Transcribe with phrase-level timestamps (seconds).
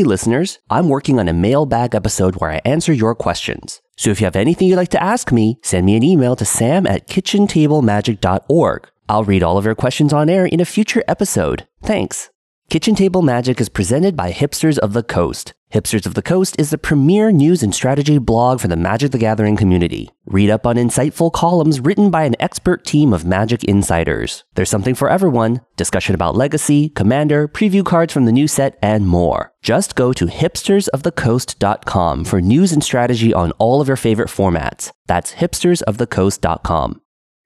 [0.00, 3.82] Hey listeners, I'm working on a mailbag episode where I answer your questions.
[3.98, 6.44] So if you have anything you'd like to ask me, send me an email to
[6.46, 8.88] sam at kitchentablemagic.org.
[9.10, 11.66] I'll read all of your questions on air in a future episode.
[11.82, 12.30] Thanks.
[12.70, 15.52] Kitchen Table Magic is presented by Hipsters of the Coast.
[15.72, 19.18] Hipsters of the Coast is the premier news and strategy blog for the Magic the
[19.18, 20.10] Gathering community.
[20.26, 24.42] Read up on insightful columns written by an expert team of Magic insiders.
[24.56, 29.06] There's something for everyone discussion about Legacy, Commander, preview cards from the new set, and
[29.06, 29.52] more.
[29.62, 34.90] Just go to hipstersofthecoast.com for news and strategy on all of your favorite formats.
[35.06, 37.00] That's hipstersofthecoast.com.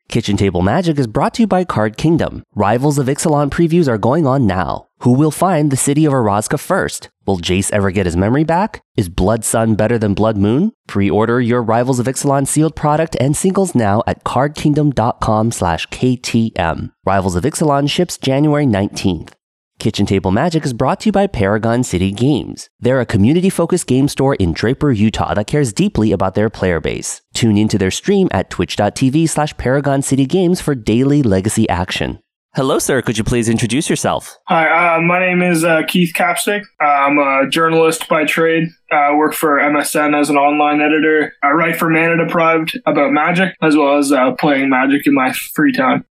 [0.08, 2.44] Kitchen Table Magic is brought to you by Card Kingdom.
[2.54, 4.86] Rivals of Ixalan previews are going on now.
[4.98, 7.10] Who will find the city of Orazca first?
[7.26, 8.82] Will Jace ever get his memory back?
[8.96, 10.72] Is Blood Sun better than Blood Moon?
[10.86, 16.92] Pre-order your Rivals of Ixalan sealed product and singles now at cardkingdom.com slash KTM.
[17.04, 19.32] Rivals of Ixalan ships January 19th.
[19.78, 22.70] Kitchen Table Magic is brought to you by Paragon City Games.
[22.80, 26.80] They're a community focused game store in Draper, Utah that cares deeply about their player
[26.80, 27.20] base.
[27.34, 32.18] Tune into their stream at twitch.tv slash Paragon City Games for daily legacy action.
[32.54, 33.02] Hello, sir.
[33.02, 34.38] Could you please introduce yourself?
[34.46, 36.62] Hi, uh, my name is uh, Keith Capstick.
[36.80, 38.68] I'm a journalist by trade.
[38.92, 41.34] I work for MSN as an online editor.
[41.42, 45.32] I write for Mana Deprived about magic, as well as uh, playing magic in my
[45.32, 46.06] free time.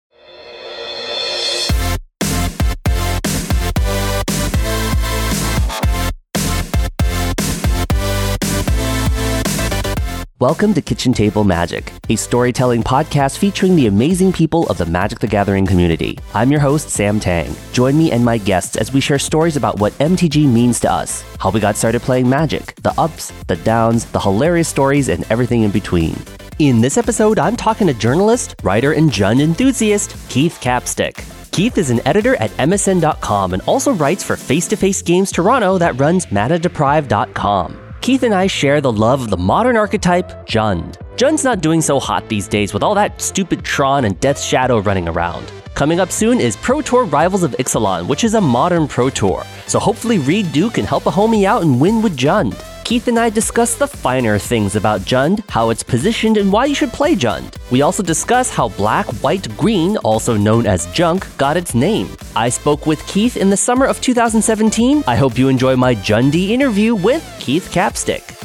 [10.40, 15.20] Welcome to Kitchen Table Magic, a storytelling podcast featuring the amazing people of the Magic
[15.20, 16.18] the Gathering community.
[16.34, 17.54] I'm your host, Sam Tang.
[17.74, 21.26] Join me and my guests as we share stories about what MTG means to us,
[21.40, 25.64] how we got started playing Magic, the ups, the downs, the hilarious stories, and everything
[25.64, 26.16] in between.
[26.58, 31.22] In this episode, I'm talking to journalist, writer, and Jund enthusiast, Keith Capstick.
[31.52, 35.78] Keith is an editor at MSN.com and also writes for Face to Face Games Toronto
[35.80, 37.89] that runs ManaDeprived.com.
[38.02, 40.96] Keith and I share the love of the modern archetype, Jund.
[41.18, 44.80] Jund's not doing so hot these days with all that stupid Tron and Death Shadow
[44.80, 45.52] running around.
[45.74, 49.44] Coming up soon is Pro Tour Rivals of Ixalan, which is a modern Pro Tour.
[49.68, 52.56] So hopefully Reed Duke can help a homie out and win with Jund.
[52.90, 56.74] Keith and I discuss the finer things about Jund, how it's positioned, and why you
[56.74, 57.56] should play Jund.
[57.70, 62.10] We also discuss how black, white, green, also known as junk, got its name.
[62.36, 65.04] I spoke with Keith in the summer of 2017.
[65.06, 68.40] I hope you enjoy my Jundy interview with Keith Capstick.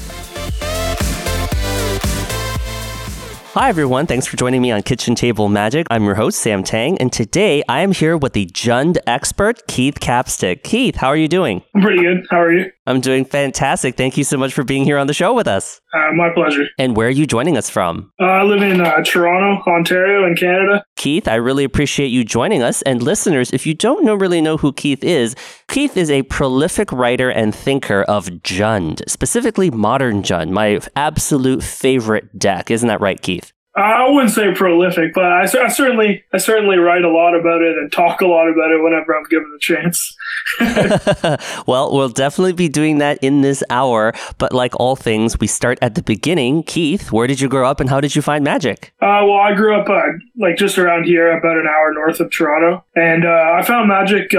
[3.54, 4.08] Hi, everyone.
[4.08, 5.86] Thanks for joining me on Kitchen Table Magic.
[5.88, 10.00] I'm your host, Sam Tang, and today I am here with the Jund expert, Keith
[10.00, 10.64] Capstick.
[10.64, 11.62] Keith, how are you doing?
[11.72, 12.26] I'm pretty good.
[12.28, 12.72] How are you?
[12.86, 13.96] I'm doing fantastic.
[13.96, 15.80] Thank you so much for being here on the show with us.
[15.94, 16.64] Uh, my pleasure.
[16.78, 18.12] And where are you joining us from?
[18.20, 20.84] Uh, I live in uh, Toronto, Ontario, in Canada.
[20.96, 22.82] Keith, I really appreciate you joining us.
[22.82, 25.34] And listeners, if you don't know really know who Keith is,
[25.68, 32.38] Keith is a prolific writer and thinker of Jund, specifically modern Jund, my absolute favorite
[32.38, 32.70] deck.
[32.70, 33.52] Isn't that right, Keith?
[33.76, 37.76] I wouldn't say prolific, but I, I, certainly I certainly write a lot about it
[37.76, 40.16] and talk a lot about it whenever I'm given the chance.
[41.66, 44.12] well, we'll definitely be doing that in this hour.
[44.38, 46.62] But like all things, we start at the beginning.
[46.62, 48.94] Keith, where did you grow up and how did you find magic?
[49.02, 50.02] Uh, well, I grew up uh,
[50.38, 54.32] like just around here, about an hour north of Toronto, and uh, I found magic.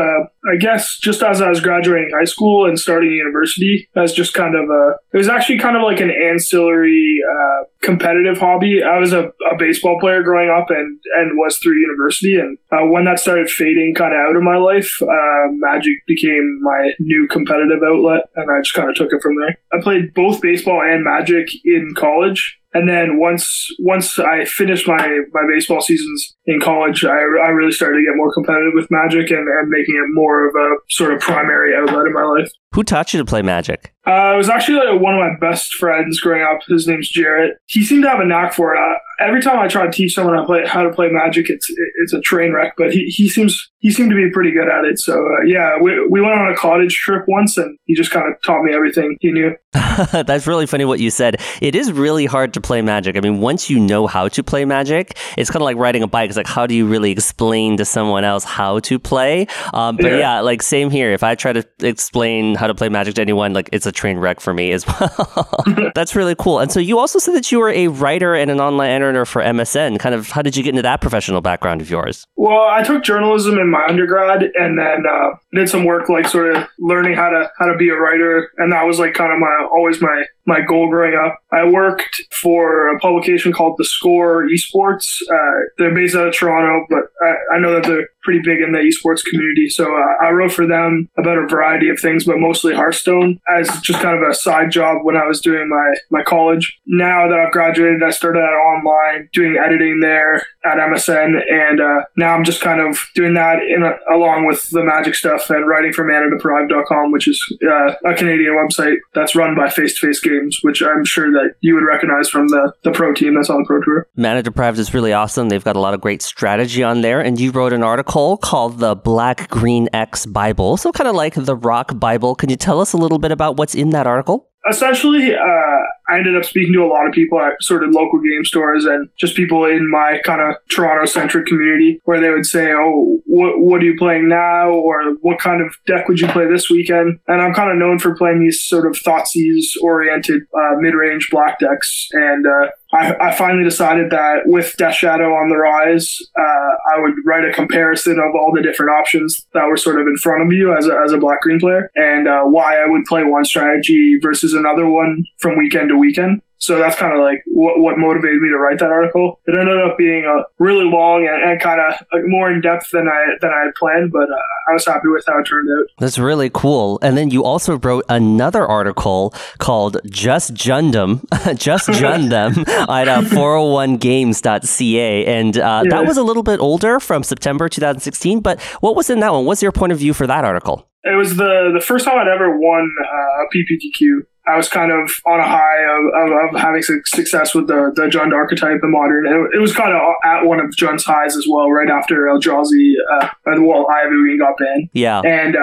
[0.51, 4.55] I guess just as I was graduating high school and starting university, as just kind
[4.55, 4.95] of a.
[5.13, 8.83] It was actually kind of like an ancillary uh, competitive hobby.
[8.83, 12.35] I was a a, baseball player growing up and, and was through university.
[12.35, 16.59] And uh, when that started fading kind of out of my life, uh, Magic became
[16.61, 18.29] my new competitive outlet.
[18.35, 19.57] And I just kind of took it from there.
[19.73, 22.59] I played both baseball and Magic in college.
[22.75, 24.97] And then once once I finished my,
[25.31, 29.31] my baseball seasons in college, I, I really started to get more competitive with Magic
[29.31, 32.51] and, and making it more of a sort of primary outlet in my life.
[32.75, 33.95] Who taught you to play Magic?
[34.05, 36.59] Uh, it was actually like one of my best friends growing up.
[36.67, 37.57] His name's Jarrett.
[37.67, 38.77] He seemed to have a knack for it.
[38.77, 41.49] I, every time I try to teach someone how to play, how to play Magic,
[41.49, 41.65] it's
[42.03, 42.73] it's a train wreck.
[42.77, 44.99] But he, he seems he seemed to be pretty good at it.
[44.99, 48.27] So uh, yeah, we, we went on a cottage trip once, and he just kind
[48.27, 49.55] of taught me everything he knew.
[50.11, 51.41] That's really funny what you said.
[51.61, 53.17] It is really hard to play Magic.
[53.17, 56.07] I mean, once you know how to play Magic, it's kind of like riding a
[56.07, 56.29] bike.
[56.29, 59.47] It's like how do you really explain to someone else how to play?
[59.73, 60.17] Um, but yeah.
[60.17, 61.11] yeah, like same here.
[61.11, 64.17] If I try to explain how to play Magic to anyone, like it's a train
[64.17, 65.63] wreck for me as well.
[65.95, 66.59] That's really cool.
[66.59, 69.41] And so you also said that you were a writer and an online editor for
[69.43, 69.99] MSN.
[69.99, 72.25] Kind of how did you get into that professional background of yours?
[72.35, 76.55] Well, I took journalism in my undergrad and then uh, did some work like sort
[76.55, 79.39] of learning how to how to be a writer, and that was like kind of
[79.39, 81.39] my always my my goal growing up.
[81.51, 85.07] I worked for a publication called The Score Esports.
[85.31, 88.71] Uh, they're based out of Toronto, but I, I know that they're pretty big in
[88.71, 89.69] the esports community.
[89.69, 93.69] So uh, I wrote for them about a variety of things, but mostly Hearthstone as
[93.81, 96.77] just kind of a side job when I was doing my, my college.
[96.87, 101.39] Now that I've graduated, I started out online doing editing there at MSN.
[101.49, 105.15] And uh, now I'm just kind of doing that in a, along with the magic
[105.15, 109.99] stuff and writing for ManaDeprived.com, which is uh, a Canadian website that's run by Face
[109.99, 113.35] to Face Games, which I'm sure that you would recognize from the, the pro team
[113.35, 114.07] that's on the Pro Tour.
[114.15, 115.49] Mana Deprived is really awesome.
[115.49, 117.21] They've got a lot of great strategy on there.
[117.21, 120.77] And you wrote an article called The Black Green X Bible.
[120.77, 122.35] So, kind of like the Rock Bible.
[122.35, 124.49] Can you tell us a little bit about what's in that article?
[124.69, 128.19] essentially, uh, I ended up speaking to a lot of people at sort of local
[128.19, 132.45] game stores and just people in my kind of Toronto centric community where they would
[132.45, 134.69] say, Oh, what, what are you playing now?
[134.69, 137.19] Or what kind of deck would you play this weekend?
[137.27, 141.29] And I'm kind of known for playing these sort of Thoughtseize oriented uh, mid range
[141.31, 142.07] black decks.
[142.11, 147.13] And uh, I, finally decided that with Death Shadow on the rise, uh, I would
[147.25, 150.53] write a comparison of all the different options that were sort of in front of
[150.53, 153.43] you as a, as a black green player and uh, why I would play one
[153.45, 156.41] strategy versus another one from weekend to weekend.
[156.57, 159.39] So that's kind of like what, what motivated me to write that article.
[159.45, 161.95] It ended up being a really long and, and kind of
[162.25, 165.25] more in depth than I than I had planned, but uh, I was happy with
[165.27, 165.85] how it turned out.
[165.99, 166.97] That's really cool.
[167.01, 171.27] And then you also wrote another article called "Just Jundem,"
[171.59, 172.59] just Jund them
[172.89, 175.89] at uh, 401games.ca, and uh, yeah.
[175.89, 178.39] that was a little bit older from September 2016.
[178.39, 179.45] But what was in that one?
[179.45, 180.87] What's your point of view for that article?
[181.03, 184.91] It was the the first time I'd ever won uh, a PPTQ I was kind
[184.91, 188.91] of on a high of, of, of having success with the, the Jund archetype in
[188.91, 189.25] modern.
[189.25, 192.93] It, it, was kind of at one of Jund's highs as well, right after Eldrazi,
[193.11, 194.89] uh, and the well, Ivy got banned.
[194.93, 195.21] Yeah.
[195.21, 195.59] And uh,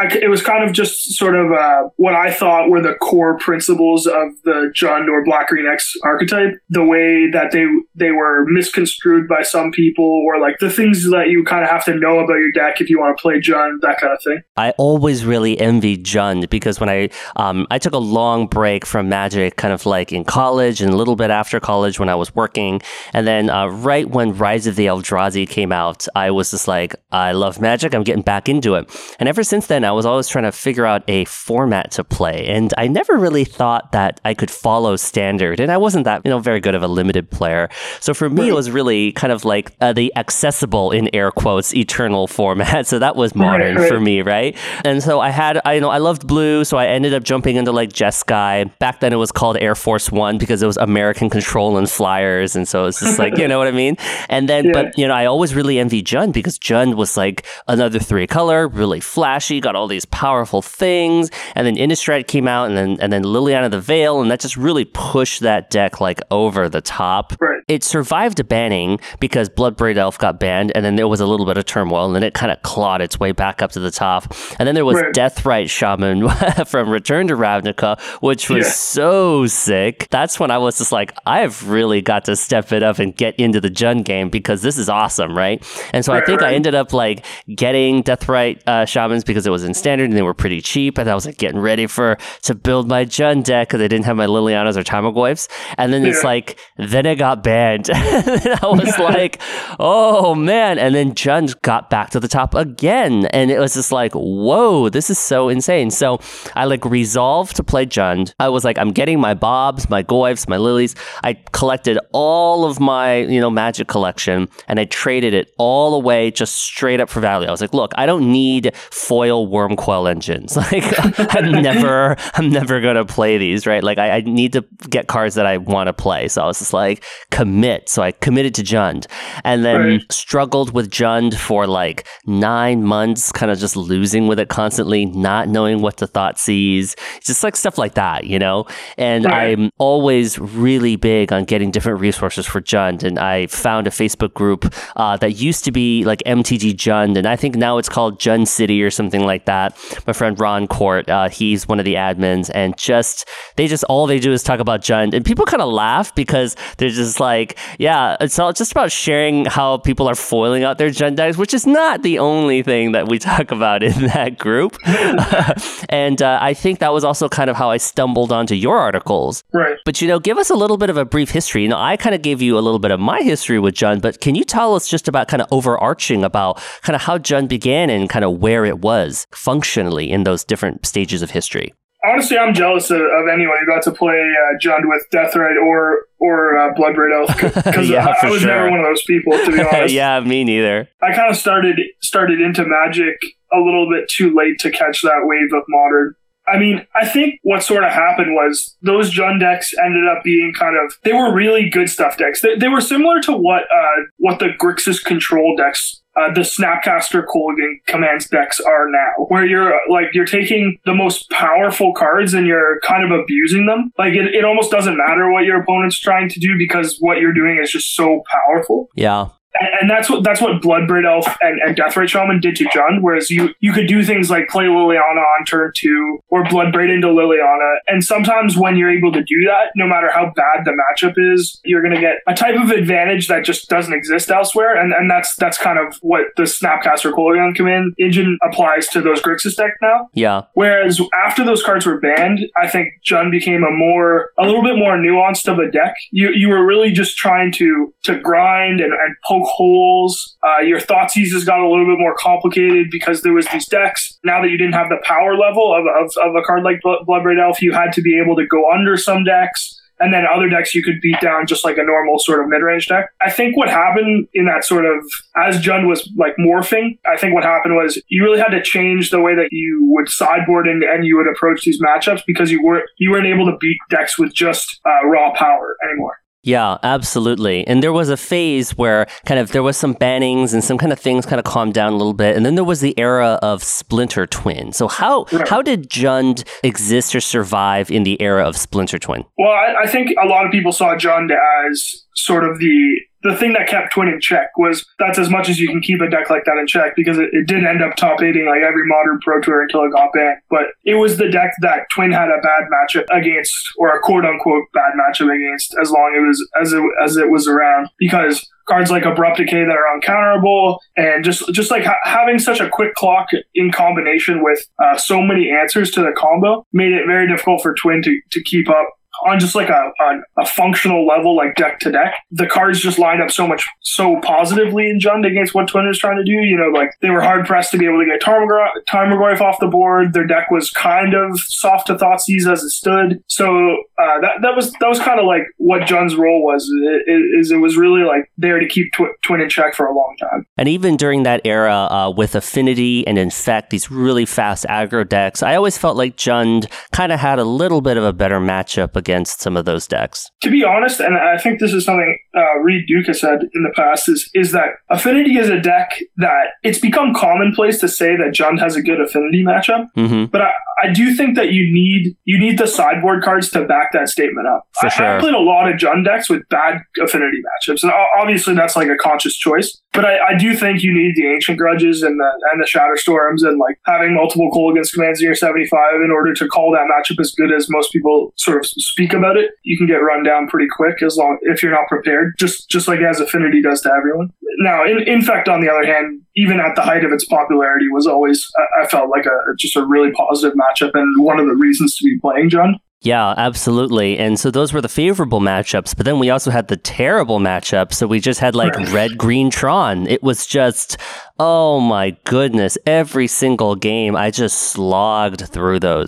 [0.00, 3.38] I, it was kind of just sort of uh, what I thought were the core
[3.38, 8.44] principles of the Jund or Black Green X archetype, the way that they they were
[8.46, 12.18] misconstrued by some people, or like the things that you kind of have to know
[12.18, 14.42] about your deck if you want to play Jund, that kind of thing.
[14.56, 18.86] I always really envied Jund because when I um, I took took a long break
[18.86, 22.14] from Magic, kind of like in college and a little bit after college when I
[22.14, 22.80] was working.
[23.12, 26.94] And then uh, right when Rise of the Eldrazi came out, I was just like,
[27.10, 27.94] I love Magic.
[27.94, 28.88] I'm getting back into it.
[29.18, 32.46] And ever since then, I was always trying to figure out a format to play.
[32.46, 35.60] And I never really thought that I could follow standard.
[35.60, 37.68] And I wasn't that, you know, very good of a limited player.
[38.00, 41.74] So for me, it was really kind of like uh, the accessible, in air quotes,
[41.74, 42.86] eternal format.
[42.86, 43.88] So that was modern right, right.
[43.88, 44.56] for me, right?
[44.84, 46.64] And so I had, I you know, I loved blue.
[46.64, 48.78] So I ended up jumping into like like Jeskai.
[48.78, 52.54] Back then it was called Air Force One because it was American control and flyers.
[52.54, 53.96] And so it's just like, you know what I mean?
[54.28, 54.72] And then, yeah.
[54.72, 58.68] but, you know, I always really envy Jund because Jund was like another three color,
[58.68, 61.30] really flashy, got all these powerful things.
[61.56, 64.20] And then Innistrad came out and then, and then Liliana the Veil.
[64.20, 67.34] And that just really pushed that deck like over the top.
[67.40, 67.62] Right.
[67.66, 70.70] It survived a banning because Bloodbraid Elf got banned.
[70.76, 72.06] And then there was a little bit of turmoil.
[72.06, 74.32] And then it kind of clawed its way back up to the top.
[74.58, 75.12] And then there was right.
[75.12, 76.28] Deathrite Shaman
[76.66, 77.71] from Return to Ravnica
[78.20, 78.72] which was yeah.
[78.72, 80.08] so sick.
[80.10, 83.34] That's when I was just like, I've really got to step it up and get
[83.36, 85.62] into the Jund game because this is awesome, right?
[85.92, 86.52] And so right, I think right.
[86.52, 87.24] I ended up like
[87.54, 90.98] getting Deathrite uh, Shamans because it was in standard and they were pretty cheap.
[90.98, 94.04] And I was like getting ready for to build my Jund deck because I didn't
[94.06, 95.48] have my Lilianas or Tarmogoyfs.
[95.78, 96.10] And then yeah.
[96.10, 97.90] it's like, then it got banned.
[97.94, 99.40] and I was like,
[99.78, 100.78] oh man.
[100.78, 103.26] And then Jund got back to the top again.
[103.26, 105.90] And it was just like, whoa, this is so insane.
[105.90, 106.20] So
[106.54, 108.34] I like resolved to play Jund.
[108.38, 110.94] I was like, I'm getting my Bobs, my Goyfs, my Lilies.
[111.22, 116.30] I collected all of my, you know, magic collection and I traded it all away
[116.30, 117.48] just straight up for value.
[117.48, 120.56] I was like, look, I don't need foil Wurmcoil engines.
[120.72, 123.82] Like I'm never, I'm never gonna play these, right?
[123.82, 126.28] Like I, I need to get cards that I want to play.
[126.28, 127.88] So I was just like, commit.
[127.88, 129.06] So I committed to Jund
[129.44, 130.12] and then right.
[130.12, 135.48] struggled with Jund for like nine months, kind of just losing with it constantly, not
[135.48, 136.94] knowing what to Thoughtseize.
[137.20, 138.66] Just like like stuff like that, you know?
[138.96, 139.58] And right.
[139.58, 143.02] I'm always really big on getting different resources for Jund.
[143.02, 147.16] And I found a Facebook group uh, that used to be like MTG Jund.
[147.16, 149.76] And I think now it's called Jund City or something like that.
[150.06, 152.50] My friend Ron Court, uh, he's one of the admins.
[152.54, 155.14] And just, they just, all they do is talk about Jund.
[155.14, 159.44] And people kind of laugh because they're just like, yeah, it's all just about sharing
[159.44, 163.08] how people are foiling out their Jund decks, which is not the only thing that
[163.08, 164.76] we talk about in that group.
[165.88, 169.42] and uh, I think that was also kind of how I stumbled onto your articles.
[169.52, 169.76] Right.
[169.84, 171.62] But you know, give us a little bit of a brief history.
[171.62, 174.02] You know, I kind of gave you a little bit of my history with Jund,
[174.02, 177.48] but can you tell us just about kind of overarching about kind of how Jund
[177.48, 181.72] began and kind of where it was functionally in those different stages of history?
[182.04, 186.06] honestly, I'm jealous of, of, anyone who got to play uh, Jund with Deathrite or
[186.18, 188.50] or uh, Bloodbraid Elf because yeah, I, I, was sure.
[188.50, 189.32] never one of those people.
[189.32, 190.88] To be honest, yeah, me neither.
[191.00, 193.18] I kind of started started into Magic
[193.52, 196.14] a little bit too late to catch that wave of Modern.
[196.52, 200.52] I mean, I think what sort of happened was those Jund decks ended up being
[200.52, 202.42] kind of they were really good stuff decks.
[202.42, 207.24] They, they were similar to what uh, what the Grixis control decks uh, the Snapcaster
[207.24, 212.46] Kolaghan commands decks are now, where you're like you're taking the most powerful cards and
[212.46, 213.90] you're kind of abusing them.
[213.98, 217.32] Like it, it almost doesn't matter what your opponent's trying to do because what you're
[217.32, 218.88] doing is just so powerful.
[218.94, 219.28] Yeah
[219.60, 223.02] and, that's what that's what Bloodbraid Elf and, and Deathrite Shaman did to Jund.
[223.02, 227.08] Whereas you you could do things like play Liliana on turn two or Bloodbraid into
[227.08, 231.14] Liliana, and sometimes when you're able to do that, no matter how bad the matchup
[231.16, 234.92] is, you're going to get a type of advantage that just doesn't exist elsewhere, and
[234.92, 239.56] and that's that's kind of what the Snapcaster Kolaghan command engine applies to those Grixis
[239.56, 240.08] deck now.
[240.14, 240.42] Yeah.
[240.54, 244.76] Whereas after those cards were banned, I think Jund became a more a little bit
[244.76, 245.94] more nuanced of a deck.
[246.10, 250.36] You you were really just trying to to grind and, and poke holes.
[250.42, 254.18] Uh, your Thoughtseizes got a little bit more complicated because there was these decks.
[254.24, 257.42] Now that you didn't have the power level of, of, of a card like Bloodbraid
[257.42, 259.78] Elf, you had to be able to go under some decks.
[260.00, 262.88] And then other decks you could beat down just like a normal sort of mid-range
[262.88, 263.10] deck.
[263.20, 265.04] I think what happened in that sort of
[265.36, 269.10] as Jund was like morphing, I think what happened was you really had to change
[269.10, 272.60] the way that you would sideboard and, and you would approach these matchups because you
[272.64, 276.18] weren't you weren't able to beat decks with just uh, raw power anymore.
[276.42, 277.66] Yeah, absolutely.
[277.66, 280.92] And there was a phase where kind of there was some bannings and some kind
[280.92, 282.36] of things kind of calmed down a little bit.
[282.36, 284.72] And then there was the era of Splinter Twin.
[284.72, 285.46] So how right.
[285.48, 289.24] how did Jund exist or survive in the era of Splinter Twin?
[289.38, 291.30] Well, I, I think a lot of people saw Jund
[291.70, 295.48] as sort of the the thing that kept Twin in check was that's as much
[295.48, 297.82] as you can keep a deck like that in check because it, it did end
[297.82, 300.38] up top eighting like every modern pro tour until it got banned.
[300.50, 304.24] But it was the deck that Twin had a bad matchup against, or a quote
[304.24, 307.88] unquote bad matchup against, as long as it was as it as it was around
[307.98, 312.60] because cards like abrupt decay that are uncounterable and just just like ha- having such
[312.60, 317.06] a quick clock in combination with uh, so many answers to the combo made it
[317.06, 318.88] very difficult for twin to, to keep up
[319.26, 322.98] on just like a, a, a, functional level, like deck to deck, the cards just
[322.98, 326.32] lined up so much, so positively in Jund against what Twin was trying to do.
[326.32, 329.68] You know, like they were hard pressed to be able to get Tarmogoyf off the
[329.68, 330.12] board.
[330.12, 333.22] Their deck was kind of soft to Thoughtseize as it stood.
[333.28, 336.64] So uh, that that was that was kind of like what Jund's role was.
[336.64, 339.94] Is it, it, was really like there to keep tw- Twin in check for a
[339.94, 340.44] long time.
[340.56, 345.42] And even during that era, uh, with Affinity and Infect, these really fast aggro decks,
[345.42, 348.96] I always felt like Jund kind of had a little bit of a better matchup
[348.96, 350.30] against some of those decks.
[350.42, 353.62] To be honest, and I think this is something uh, Reed Duke has said in
[353.62, 358.16] the past, is is that Affinity is a deck that it's become commonplace to say
[358.16, 360.26] that Jund has a good Affinity matchup, mm-hmm.
[360.26, 360.52] but I,
[360.82, 364.48] I do think that you need you need the sideboard cards to back that statement
[364.48, 364.66] up.
[364.80, 365.16] For I, sure.
[365.16, 368.88] I played a lot of Jund decks with bad Affinity matchups, and obviously that's like
[368.88, 369.80] a conscious choice.
[369.92, 373.46] But I, I do think you need the Ancient Grudges and the and the Shatterstorms
[373.46, 377.20] and like having multiple Kolaghan's commands in your 75 in order to call that matchup
[377.20, 379.50] as good as most people sort of speak about it.
[379.64, 382.34] You can get run down pretty quick as long if you're not prepared.
[382.38, 384.32] Just just like as Affinity does to everyone.
[384.58, 388.06] Now, in, Infect, on the other hand, even at the height of its popularity, was
[388.06, 391.54] always I, I felt like a just a really positive matchup and one of the
[391.54, 392.74] reasons to be playing Jund.
[393.02, 394.16] Yeah, absolutely.
[394.16, 397.94] And so those were the favorable matchups, but then we also had the terrible matchups.
[397.94, 400.06] So we just had like red green Tron.
[400.06, 400.96] It was just,
[401.40, 406.06] oh my goodness, every single game I just slogged through those.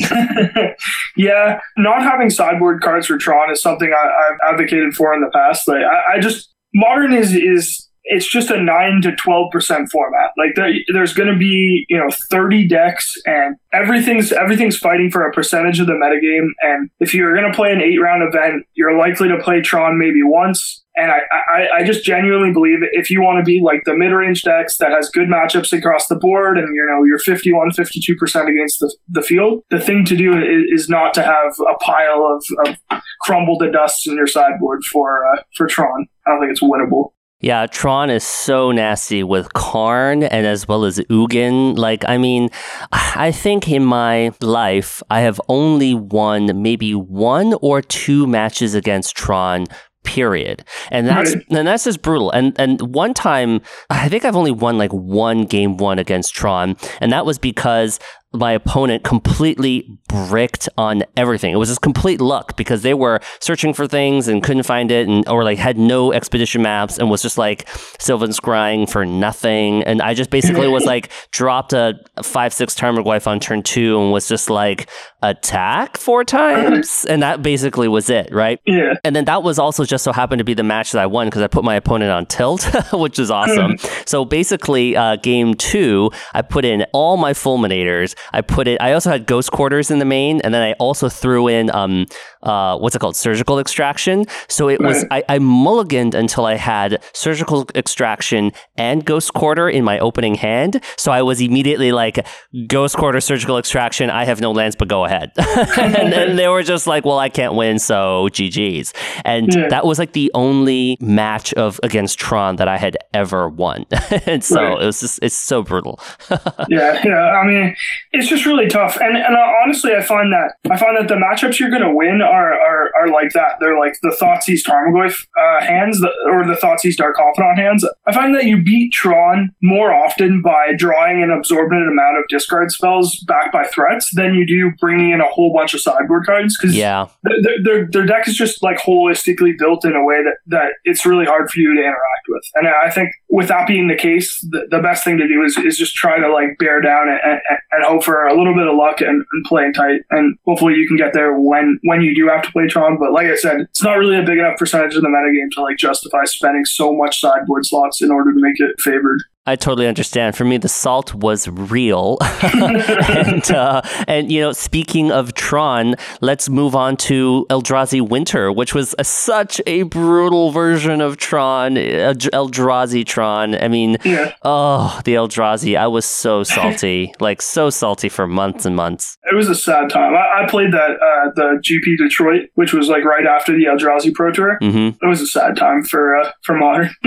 [1.17, 5.31] yeah, not having sideboard cards for Tron is something I, have advocated for in the
[5.35, 5.67] past.
[5.67, 10.31] Like I, I just modern is is it's just a 9 to 12% format.
[10.37, 15.27] Like there, there's going to be, you know, 30 decks and everything's everything's fighting for
[15.27, 18.67] a percentage of the metagame and if you're going to play an 8 round event,
[18.75, 20.83] you're likely to play Tron maybe once.
[20.97, 21.19] And I,
[21.49, 24.93] I, I just genuinely believe if you want to be like the mid-range decks that
[24.93, 29.23] has good matchups across the board and you know you're 51 52% against the, the
[29.23, 33.59] field the thing to do is, is not to have a pile of, of crumble
[33.59, 37.14] to dust in your sideboard for uh, for Tron I don't think it's winnable
[37.45, 41.77] yeah, Tron is so nasty with Karn and as well as Ugin.
[41.77, 42.49] Like, I mean,
[42.91, 49.15] I think in my life, I have only won maybe one or two matches against
[49.15, 49.67] Tron
[50.05, 50.65] period.
[50.91, 51.45] And that's right.
[51.51, 52.31] and that's just brutal.
[52.31, 53.61] And and one time
[53.91, 57.99] I think I've only won like one game one against Tron, and that was because
[58.35, 61.53] my opponent completely bricked on everything.
[61.53, 65.09] It was just complete luck because they were searching for things and couldn't find it
[65.09, 69.83] and or like had no expedition maps and was just like Sylvan scrying for nothing.
[69.85, 74.13] And I just basically was like dropped a five six Tarmogoyf on turn two and
[74.13, 74.89] was just like
[75.23, 77.05] attack four times.
[77.09, 78.61] and that basically was it, right?
[78.67, 78.95] Yeah.
[79.05, 81.27] And then that was also just so happened to be the match that I won
[81.27, 83.79] because I put my opponent on tilt, which is awesome.
[84.07, 88.15] so basically, uh, game two, I put in all my fulminators.
[88.33, 88.81] I put it.
[88.81, 92.07] I also had ghost quarters in the main, and then I also threw in um,
[92.43, 94.25] uh, what's it called, surgical extraction.
[94.49, 99.85] So it was I, I mulliganed until I had surgical extraction and ghost quarter in
[99.85, 100.83] my opening hand.
[100.97, 102.27] So I was immediately like,
[102.67, 104.11] ghost quarter, surgical extraction.
[104.11, 105.33] I have no lands, but go ahead.
[105.37, 108.93] and then they were just like, well, I can't win, so GG's.
[109.25, 109.69] And Yeah.
[109.69, 113.85] that was like the only match of against Tron that I had ever won.
[114.27, 114.83] and so Right.
[114.83, 116.01] it was just it's so brutal.
[116.69, 117.33] yeah, yeah.
[117.41, 117.75] I mean,
[118.15, 118.97] it's just really tough.
[119.01, 122.23] And and honestly, I find that I find that the matchups you're going to win
[122.23, 123.57] are, are are like that.
[123.59, 127.85] They're like the Thoughtseize Tarmogoyf uh, hands, the, or the Thoughtseize Dark Confidant hands.
[128.07, 132.71] I find that you beat Tron more often by drawing an absorbent amount of discard
[132.71, 136.57] spells backed by threats than you do bringing in a whole bunch of sideboard cards.
[136.57, 137.09] Because yeah.
[137.25, 141.05] their, their, their deck is just like holistically built in a way that, that it's
[141.05, 142.45] really hard for you to interact with.
[142.55, 145.59] And I think with that being the case, the, the best thing to do is,
[145.59, 147.41] is just try to like bear down and, and,
[147.73, 150.03] and hope for a little bit of luck and, and playing tight.
[150.11, 152.99] And hopefully you can get there when, when you do have to play Tron.
[152.99, 155.63] But like I said, it's not really a big enough percentage of the metagame to
[155.63, 159.21] like justify spending so much sideboard slots in order to make it favored.
[159.47, 160.37] I totally understand.
[160.37, 166.49] For me, the salt was real, and uh, and you know, speaking of Tron, let's
[166.49, 173.05] move on to Eldrazi Winter, which was a, such a brutal version of Tron, Eldrazi
[173.05, 173.55] Tron.
[173.55, 174.33] I mean, Yeah.
[174.45, 175.77] oh, the Eldrazi!
[175.77, 179.19] I was so salty, like so salty for months and months.
[179.31, 180.15] It was a sad time.
[180.15, 184.15] I, I played that, uh, the GP Detroit, which was like right after the Eldrazi
[184.15, 184.57] Pro Tour.
[184.63, 186.91] hmm It was a sad time for, uh, for modern.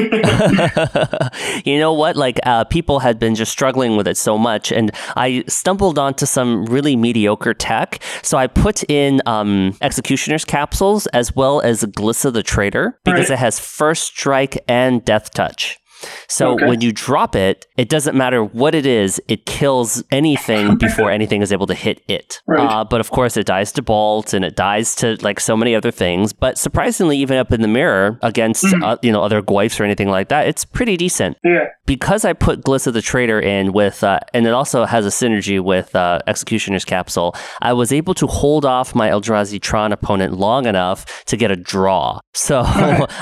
[1.66, 2.16] you know what?
[2.16, 6.26] Like, uh, people had been just struggling with it so much, and I stumbled onto
[6.26, 8.02] some really mediocre tech.
[8.22, 13.32] So I put in um, Executioner's capsules as well as Glissa the Traitor because Right.
[13.32, 15.80] it has First Strike and Death Touch.
[16.28, 16.66] So Okay.
[16.68, 21.42] when you drop it, it doesn't matter what it is, it kills anything before anything
[21.42, 22.42] is able to hit it.
[22.48, 22.60] Right.
[22.60, 25.76] Uh, but of course, it dies to Bolt and it dies to like so many
[25.76, 26.34] other things.
[26.34, 30.10] But surprisingly, even up in the mirror against uh, you know other Goyfs or anything
[30.10, 31.66] like that, it's pretty decent yeah.
[31.86, 35.60] because I put Glissa the Traitor in with, uh, and it also has a synergy
[35.62, 40.66] with uh, Executioner's Capsule, I was able to hold off my Eldrazi Tron opponent long
[40.66, 42.20] enough to get a draw.
[42.34, 42.62] So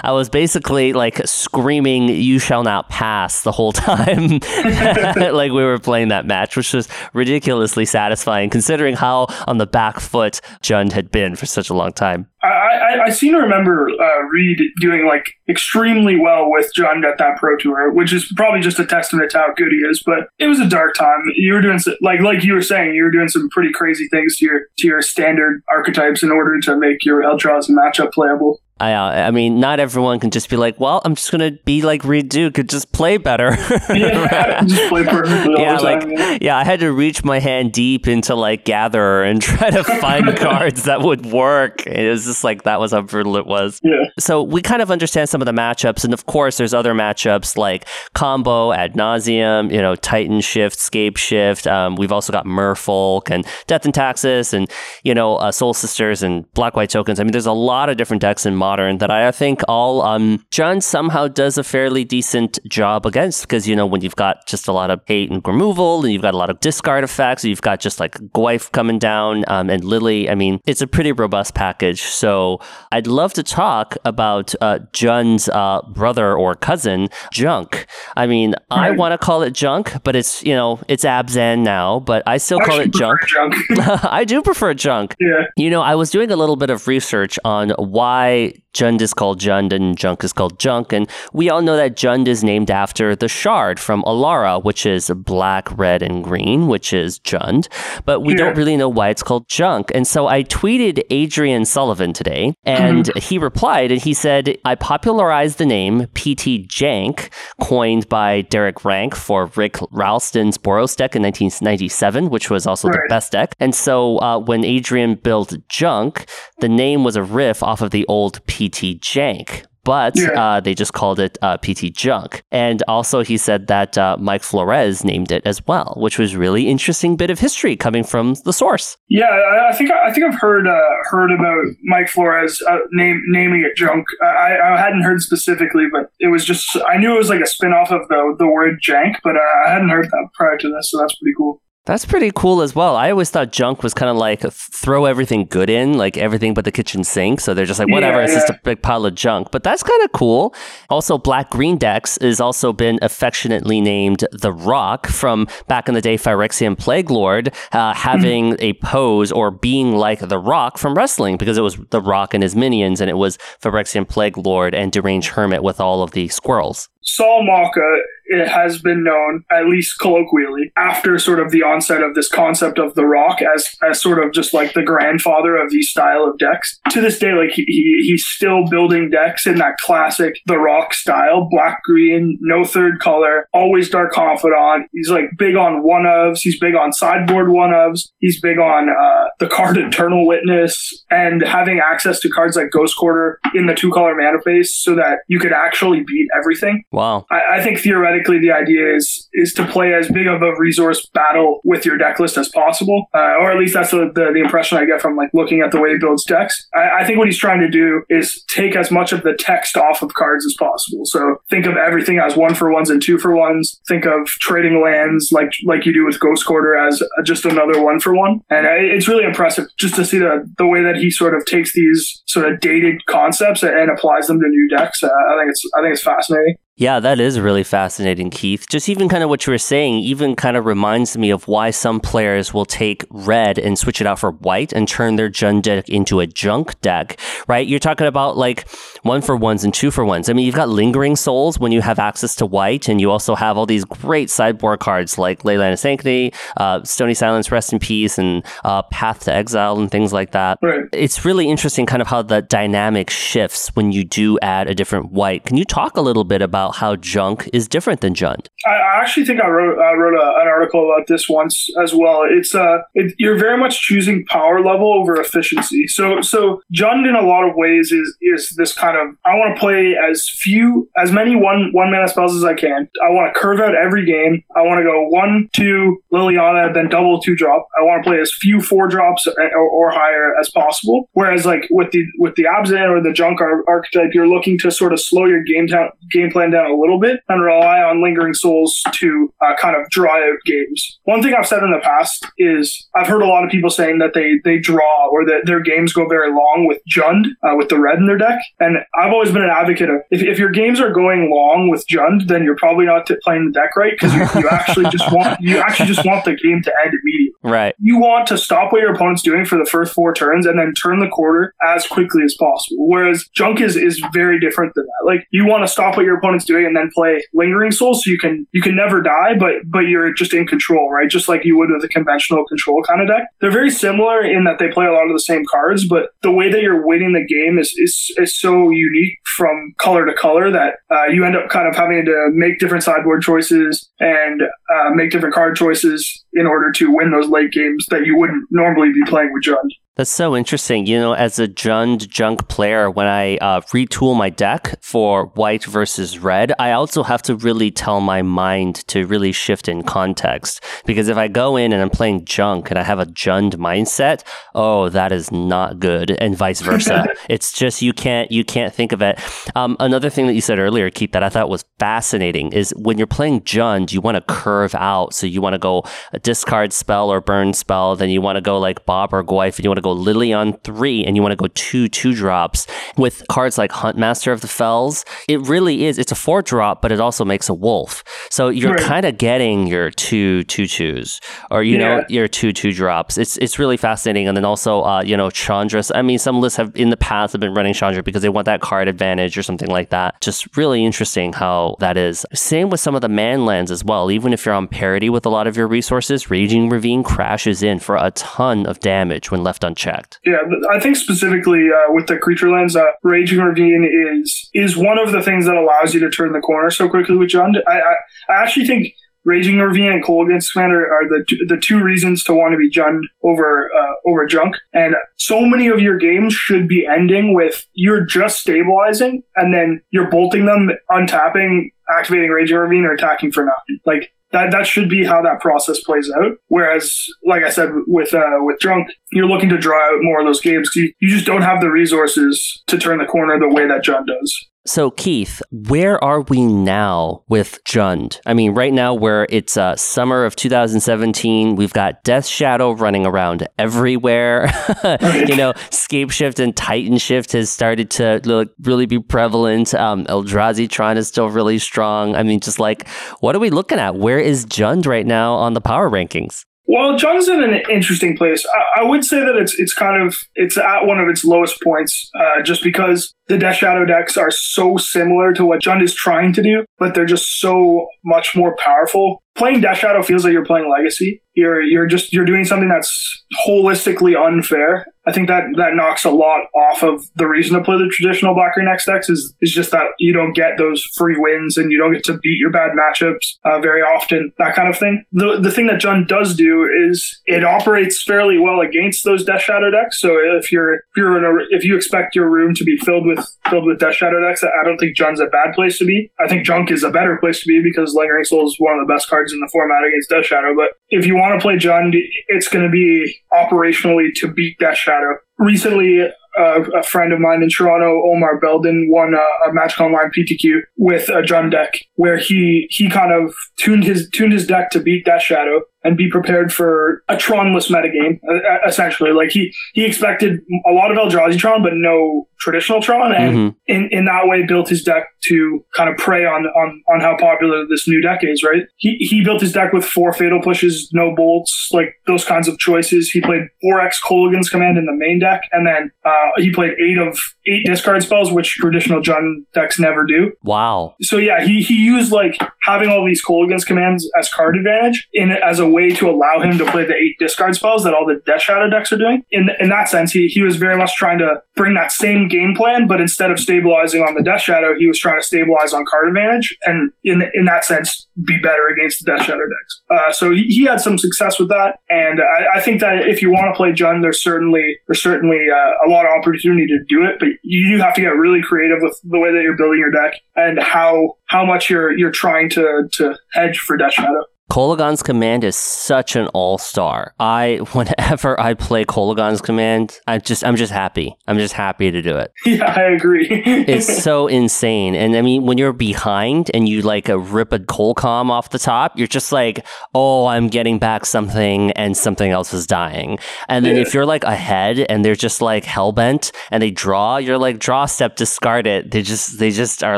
[0.03, 4.39] I was basically like screaming, You shall not pass the whole time.
[5.33, 10.01] like we were playing that match, which was ridiculously satisfying considering how on the back
[10.01, 12.27] foot Jund had been for such a long time.
[12.43, 17.17] I, I, I seem to remember uh, Reed doing like extremely well with Jund at
[17.17, 20.03] that pro tour, which is probably just a testament to how good he is.
[20.05, 21.23] But it was a dark time.
[21.35, 24.37] You were doing like like you were saying, you were doing some pretty crazy things
[24.37, 28.59] to your to your standard archetypes in order to make your Eldrazi matchup playable.
[28.77, 31.81] I, uh, I mean, not everyone can just be like, well, I'm just gonna be
[31.81, 33.57] like Reed Duke and just play better.
[33.95, 36.11] Yeah, just play perfectly yeah, like time.
[36.11, 36.37] yeah.
[36.41, 40.35] yeah, I had to reach my hand deep into like Gatherer and try to find
[40.37, 41.85] cards that would work.
[41.87, 43.79] It was just like that was how brutal it was.
[43.83, 44.03] Yeah.
[44.19, 47.57] So we kind of understand some of the matchups, and of course, there's other matchups
[47.57, 51.67] like combo Ad Nauseam, you know, Titan shift, Scape shift.
[51.67, 54.69] Um, we've also got Merfolk and Death and Taxes, and
[55.03, 57.19] you know, uh, Soul Sisters and Black White tokens.
[57.19, 60.43] I mean, there's a lot of different decks in Modern that I think all um,
[60.49, 64.67] Jund somehow does a fairly decent job against because you know when you've got just
[64.67, 67.61] a lot of hate and removal, and you've got a lot of discard effects, you've
[67.61, 70.31] got just like Goyf coming down um, and Lily.
[70.31, 72.01] I mean, it's a pretty robust package.
[72.01, 72.59] So
[72.91, 77.85] I'd love to talk about uh, Jund's uh, brother or cousin, Junk.
[78.17, 81.99] I mean, I want to call it Junk, but it's you know it's Abzan now,
[81.99, 83.21] but I still call it Junk.
[83.27, 83.55] Junk.
[84.19, 85.15] I do prefer Junk.
[85.19, 85.43] yeah.
[85.55, 89.39] You know, I was doing a little bit of research on why Jund is called
[89.39, 93.15] Jund and Junk is called Junk, and we all know that Jund is named after
[93.15, 97.67] the shard from Alara, which is black, red, and green, which is Jund,
[98.05, 98.39] but we Yeah.
[98.39, 99.91] don't really know why it's called Junk.
[99.95, 105.57] And so I tweeted Adrian Sullivan today, and he replied and he said, I popularized
[105.57, 107.29] the name PT Jank,
[107.61, 112.99] coined by Derek Rank for Rick Ralston's Boros deck in 1997, which was also the
[113.09, 113.53] best deck.
[113.59, 116.25] And so uh, when Adrian built Junk,
[116.59, 119.63] the name was a riff off of the old PT Jank.
[119.85, 120.29] but Yeah.
[120.31, 122.41] uh, they just called it uh, PT Junk.
[122.51, 126.67] And also, he said that uh, Mike Flores named it as well, which was really
[126.67, 128.97] interesting bit of history coming from the source.
[129.09, 130.81] Yeah, I, I think I think I've heard uh,
[131.11, 134.07] heard about Mike Flores uh, name, naming it junk.
[134.23, 137.45] I, I hadn't heard specifically, but it was just I knew it was like a
[137.47, 140.67] spin off of the the word jank, but uh, I hadn't heard that prior to
[140.67, 141.61] this, so that's pretty cool.
[141.85, 142.95] That's pretty cool as well.
[142.95, 146.65] I always thought junk was kind of like throw everything good in, like everything but
[146.65, 147.39] the kitchen sink.
[147.39, 149.51] So they're just like, whatever, Yeah, it's just a big pile of junk.
[149.51, 150.55] But that's kind of cool.
[150.89, 156.01] Also, Black Green Dex has also been affectionately named The Rock from back in the
[156.01, 161.37] day, Phyrexian Plague Lord, uh, having a pose or being like The Rock from wrestling
[161.37, 164.91] because it was The Rock and his minions, and it was Phyrexian Plague Lord and
[164.91, 166.89] Deranged Hermit with all of the squirrels.
[167.05, 172.15] Sol Malka it has been known, at least colloquially, after sort of the onset of
[172.15, 175.89] this concept of the Rock as as sort of just like the grandfather of these
[175.89, 176.79] style of decks.
[176.91, 180.93] To this day, like he, he he's still building decks in that classic the Rock
[180.93, 184.89] style, black green, no third color, always dark confidant.
[184.91, 186.39] He's like big on one ofs.
[186.41, 188.09] He's big on sideboard one ofs.
[188.19, 192.95] He's big on uh, the card Eternal Witness and having access to cards like Ghost
[192.97, 196.83] Quarter in the two color mana base so that you could actually beat everything.
[196.95, 197.25] Wow.
[197.29, 201.05] I, I think theoretically the idea is is to play as big of a resource
[201.13, 204.39] battle with your deck list as possible, uh, or at least that's the, the, the
[204.39, 206.55] impression I get from like looking at the way he builds decks.
[206.73, 209.75] I, I think what he's trying to do is take as much of the text
[209.75, 211.01] off of cards as possible.
[211.03, 213.77] So think of everything as one for ones and two for ones.
[213.89, 217.99] Think of trading lands like like you do with Ghost Quarter as just another one
[217.99, 221.35] for one, and it's really impressive just to see the the way that he sort
[221.35, 225.03] of takes these sort of dated concepts and applies them to new decks.
[225.03, 226.55] Uh, I think it's I think it's fascinating.
[226.77, 228.67] Yeah, that is really fascinating, Keith.
[228.69, 231.69] Just even kind of what you were saying, even kind of reminds me of why
[231.69, 235.61] some players will take red and switch it out for white and turn their Jund
[235.61, 237.65] deck into a junk deck, right?
[237.65, 238.67] You're talking about like
[239.03, 240.27] one for ones and two for ones.
[240.27, 243.35] I mean, you've got Lingering Souls when you have access to white, and you also
[243.35, 247.79] have all these great sideboard cards like Leyline of Sanctity, uh, Stony Silence, Rest in
[247.79, 250.59] Peace, and uh, Path to Exile, and things like that.
[250.61, 250.83] Right.
[250.91, 255.13] It's really interesting kind of how the dynamic shifts when you do add a different
[255.13, 255.45] white.
[255.45, 258.47] Can you talk a little bit about how junk is different than Jund?
[258.65, 262.23] I actually think I wrote I wrote a, an article about this once as well.
[262.27, 265.87] It's uh, it, you're very much choosing power level over efficiency.
[265.87, 269.55] So so Jund in a lot of ways is is this kind of I want
[269.55, 272.89] to play as few as many one one mana spells as I can.
[273.03, 274.43] I want to curve out every game.
[274.55, 277.67] I want to go one two Liliana then double two drop.
[277.79, 281.09] I want to play as few four drops or, or higher as possible.
[281.13, 284.71] Whereas like with the with the Abzan or the Junk ar- archetype, you're looking to
[284.71, 285.67] sort of slow your game
[286.11, 289.89] game plan down a little bit and rely on lingering souls to uh, kind of
[289.89, 290.99] draw out games.
[291.03, 293.99] One thing I've said in the past is I've heard a lot of people saying
[293.99, 297.69] that they they draw or that their games go very long with Jund uh, with
[297.69, 300.51] the red in their deck, and I've always been an advocate of if, if your
[300.51, 303.93] games are going long with Jund, then you're probably not t- playing the deck right
[303.93, 307.34] because you, you actually just want you actually just want the game to end immediately
[307.45, 307.75] Right.
[307.79, 310.73] you want to stop what your opponent's doing for the first four turns and then
[310.73, 312.87] turn the quarter as quickly as possible.
[312.87, 315.05] Whereas junk is is very different than that.
[315.05, 318.09] Like you want to stop what your opponent's doing and then play lingering soul so
[318.09, 321.09] you can you can never die, but but you're just in control, right?
[321.09, 323.27] Just like you would with a conventional control kind of deck.
[323.41, 326.31] They're very similar in that they play a lot of the same cards, but the
[326.31, 330.51] way that you're winning the game is is, is so unique from color to color
[330.51, 334.41] that uh, you end up kind of having to make different sideboard choices and
[334.73, 338.45] uh, make different card choices in order to win those late games that you wouldn't
[338.51, 339.69] normally be playing with Jund.
[339.97, 340.85] That's so interesting.
[340.85, 345.63] You know, as a Jund junk player, when I uh, retool my deck for white
[345.63, 350.61] versus red, I also have to really tell my mind to really shift in context.
[350.85, 354.23] Because if I go in and I'm playing junk and I have a Jund mindset,
[354.53, 357.05] oh, that is not good, and vice versa.
[357.29, 359.17] it's just you can't you can't think of it.
[359.55, 362.97] Um, another thing that you said earlier, Keith, that I thought was fascinating is when
[362.97, 365.13] you're playing Jund, you want to curve out.
[365.13, 368.41] So you want to go a discard spell or burn spell, then you want to
[368.41, 371.21] go like Bob or Goyf, and you want to go Lily on three, and you
[371.21, 372.67] want to go two two drops
[372.97, 375.05] with cards like Huntmaster of the Fells.
[375.27, 375.97] It really is.
[375.97, 378.03] It's a four drop, but it also makes a wolf.
[378.29, 378.81] So you're Right.
[378.93, 381.21] kind of getting your two two twos,
[381.51, 383.17] or you know your two two drops.
[383.17, 384.27] It's it's really fascinating.
[384.27, 385.91] And then also, uh, you know, Chandra's.
[385.93, 388.45] I mean, some lists have in the past have been running Chandra because they want
[388.45, 390.19] that card advantage or something like that.
[390.21, 392.25] Just really interesting how that is.
[392.33, 394.09] Same with some of the man lands as well.
[394.11, 397.79] Even if you're on parity with a lot of your resources, Raging Ravine crashes in
[397.79, 400.19] for a ton of damage when left unchecked.
[400.25, 400.37] Yeah,
[400.71, 405.11] I think specifically uh, with the creature lens, uh, Raging Ravine is is one of
[405.11, 407.55] the things that allows you to turn the corner so quickly with Jund.
[407.67, 407.95] I, I,
[408.29, 412.33] I actually think Raging Ravine and Kolaghan's Against are, are the the two reasons to
[412.33, 414.55] want to be Jund over uh, over Junk.
[414.73, 419.81] And so many of your games should be ending with you're just stabilizing and then
[419.89, 423.79] you're bolting them, untapping, activating Raging Ravine, or attacking for nothing.
[423.85, 426.33] Like that that should be how that process plays out.
[426.47, 426.93] Whereas,
[427.25, 430.41] like I said, with uh, with Junk, you're looking to draw out more of those
[430.41, 430.69] games.
[430.75, 434.07] You, you just don't have the resources to turn the corner the way that Jund
[434.07, 434.47] does.
[434.67, 438.19] So, Keith, where are we now with Jund?
[438.25, 443.05] I mean, right now, where it's uh, summer of 2017, we've got Death Shadow running
[443.05, 444.51] around everywhere.
[445.27, 449.75] you know, Scape Shift and Titan Shift has started to look, really be prevalent.
[449.75, 452.15] Um, Eldrazi Tron is still really strong.
[452.15, 452.87] I mean, just like,
[453.19, 453.95] what are we looking at?
[453.95, 456.43] Where is Jund right now on the power rankings?
[456.67, 458.45] Well, Jund's in an interesting place.
[458.75, 461.61] I, I, would say that it's it's kind of it's at one of its lowest
[461.61, 465.93] points, uh, just because the Death Shadow decks are so similar to what Jund is
[465.93, 469.21] trying to do, but they're just so much more powerful.
[469.35, 471.21] Playing Death Shadow feels like you're playing Legacy.
[471.33, 474.85] You're you're just you're doing something that's holistically unfair.
[475.07, 478.33] I think that that knocks a lot off of the reason to play the traditional
[478.33, 481.71] Black Green X decks is is just that you don't get those free wins and
[481.71, 484.31] you don't get to beat your bad matchups uh, very often.
[484.37, 485.03] That kind of thing.
[485.11, 489.41] The the thing that Jund does do is it operates fairly well against those Death
[489.41, 489.99] Shadow decks.
[489.99, 493.05] So if you're if you're in a, if you expect your room to be filled
[493.05, 494.43] with filled with Death Shadow decks.
[494.43, 496.09] I don't think Jund's a bad place to be.
[496.19, 498.87] I think Junk is a better place to be because Lingering Soul is one of
[498.87, 500.55] the best cards in the format against Death Shadow.
[500.55, 501.95] But if you want to play Jund,
[502.27, 505.17] it's going to be operationally to beat Death Shadow.
[505.37, 506.01] Recently,
[506.37, 510.61] uh, a friend of mine in Toronto, Omar Belden, won a, a Magic Online PTQ
[510.77, 514.79] with a Jund deck where he he kind of tuned his tuned his deck to
[514.79, 518.19] beat Death Shadow and be prepared for a Tronless metagame,
[518.67, 519.11] essentially.
[519.11, 523.49] Like he he expected a lot of Eldrazi Tron, but no traditional Tron, and mm-hmm.
[523.67, 527.15] in, in that way built his deck to kind of prey on, on on how
[527.17, 528.63] popular this new deck is, right?
[528.77, 532.57] He he built his deck with four fatal pushes, no bolts, like those kinds of
[532.57, 533.09] choices.
[533.11, 536.97] He played 4x Kolaghan's command in the main deck, and then uh, he played eight
[536.97, 540.31] of eight discard spells, which traditional Jund decks never do.
[540.43, 540.95] Wow.
[541.01, 545.31] So yeah, he he used like having all these Kolaghan's commands as card advantage in
[545.31, 548.21] as a way to allow him to play the eight discard spells that all the
[548.25, 549.23] Death Shadow decks are doing.
[549.31, 552.55] In in that sense, he he was very much trying to bring that same game
[552.55, 555.85] plan, but instead of stabilizing on the Death Shadow, he was trying to stabilize on
[555.85, 559.81] card advantage, and in in that sense, be better against the Death Shadow decks.
[559.91, 563.21] Uh, so he, he, had some success with that, and I, I think that if
[563.21, 566.79] you want to play Jund, there's certainly there's certainly uh, a lot of opportunity to
[566.87, 569.57] do it, but you do have to get really creative with the way that you're
[569.57, 573.93] building your deck and how how much you're you're trying to to hedge for Death
[573.93, 574.23] Shadow.
[574.49, 577.13] Kolaghan's Command is such an all-star.
[577.19, 581.17] I whenever I play Kolaghan's Command, I just I'm just happy.
[581.27, 582.31] I'm just happy to do it.
[582.45, 583.27] Yeah, I agree.
[583.29, 584.95] it's so insane.
[584.95, 588.59] And I mean, when you're behind and you like a rip a Colcom off the
[588.59, 593.17] top, you're just like, "Oh, I'm getting back something and something else is dying."
[593.49, 593.81] And then yeah.
[593.81, 597.87] if you're like ahead and they're just like hellbent and they draw, you're like, "Draw
[597.87, 599.97] step, discard it." They just they just are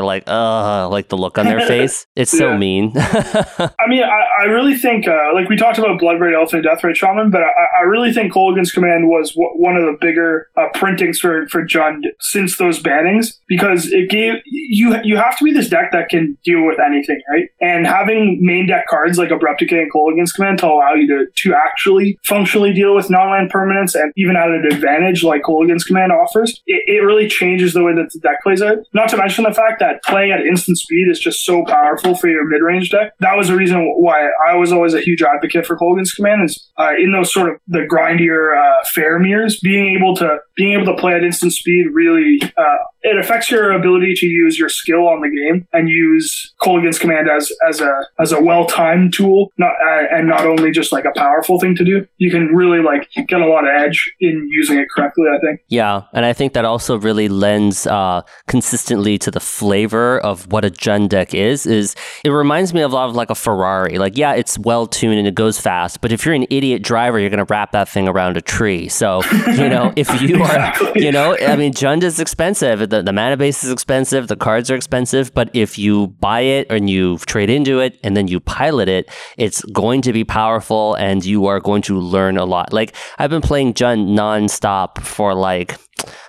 [0.00, 2.06] like, "Ugh," like the look on their face.
[2.16, 2.38] It's yeah.
[2.38, 2.92] so mean.
[2.96, 6.96] I mean, I I really think, uh, like we talked about Bloodbraid Elf and Deathrite
[6.96, 10.66] Shaman, but I, I, really think Kolaghan's Command was w- one of the bigger uh,
[10.74, 15.52] printings for, for Jund since those bannings because it gave you you have to be
[15.52, 17.48] this deck that can deal with anything, right?
[17.60, 21.26] And having main deck cards like Abrupt Decay and Kolaghan's Command to allow you to,
[21.42, 26.12] to actually functionally deal with non-land permanents and even at an advantage like Kolaghan's Command
[26.12, 28.78] offers, it, it really changes the way that the deck plays out.
[28.94, 32.28] Not to mention the fact that playing at instant speed is just so powerful for
[32.28, 33.12] your mid-range deck.
[33.20, 36.70] That was the reason why I was always a huge advocate for Kolaghan's Command is
[36.78, 41.00] uh, in those sort of the grindier uh, Faramir's, being able to being able to
[41.00, 45.20] play at instant speed really uh, it affects your ability to use your skill on
[45.20, 49.72] the game and use Kolaghan's Command as as a as a well timed tool, not
[49.84, 52.06] uh, and not only just like a powerful thing to do.
[52.18, 55.26] You can really like get a lot of edge in using it correctly.
[55.32, 55.60] I think.
[55.68, 60.64] Yeah, and I think that also really lends uh, consistently to the flavor of what
[60.64, 61.66] a Jund deck is.
[61.66, 63.98] Is it reminds me of a lot of like a Ferrari.
[63.98, 67.18] Like yeah, it's well tuned and it goes fast, but if you're an idiot driver,
[67.18, 68.88] you're gonna wrap that thing around a tree.
[68.88, 73.12] So you know if you are, you know, I mean, Jund is expensive the, the
[73.12, 77.18] mana base is expensive, the cards are expensive, but if you buy it and you
[77.18, 81.46] trade into it and then you pilot it, it's going to be powerful and you
[81.46, 82.72] are going to learn a lot.
[82.72, 85.78] Like I've been playing Jund nonstop for like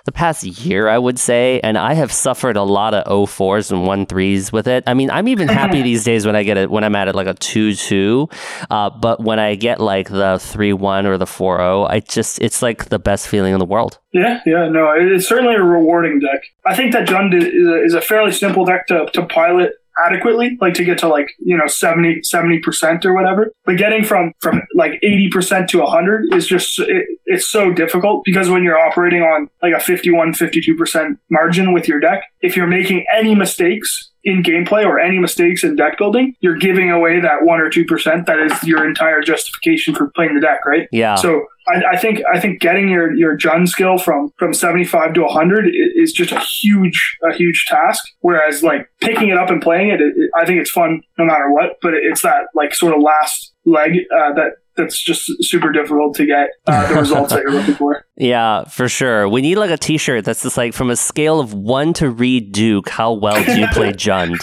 [0.04, 4.08] the past year, I would say, and I have suffered a lot of 04s and
[4.08, 4.84] 13s with it.
[4.86, 7.14] I mean, I'm even happy these days when I get it when I'm at it
[7.14, 8.28] like a 2 2.
[8.70, 12.40] Uh, but when I get like the 3 1 or the 4 0, I just,
[12.40, 13.98] it's like the best feeling in the world.
[14.12, 16.42] Yeah, yeah, no, it's certainly a rewarding deck.
[16.66, 20.56] I think that Jund is a, is a fairly simple deck to, to pilot adequately,
[20.60, 23.52] like to get to like, you know, 70, 70% or whatever.
[23.64, 28.48] But getting from, from like 80% to 100 is just, it, it's so difficult because
[28.48, 33.04] when you're operating on like a 51, 52% margin with your deck, if you're making
[33.14, 37.60] any mistakes, in gameplay or any mistakes in deck building, you're giving away that one
[37.60, 40.88] or two percent that is your entire justification for playing the deck, right?
[40.92, 41.14] Yeah.
[41.14, 45.22] So I, I think I think getting your your Jund skill from from 75 to
[45.22, 48.04] 100 is just a huge a huge task.
[48.20, 51.24] Whereas like picking it up and playing it, it, it I think it's fun no
[51.24, 51.76] matter what.
[51.82, 56.26] But it's that like sort of last leg uh, that that's just super difficult to
[56.26, 58.04] get uh, the results that you're looking for.
[58.20, 59.26] Yeah, for sure.
[59.30, 62.52] We need like a T-shirt that's just like from a scale of one to Reed
[62.52, 62.90] Duke.
[62.90, 64.36] How well do you play Jund?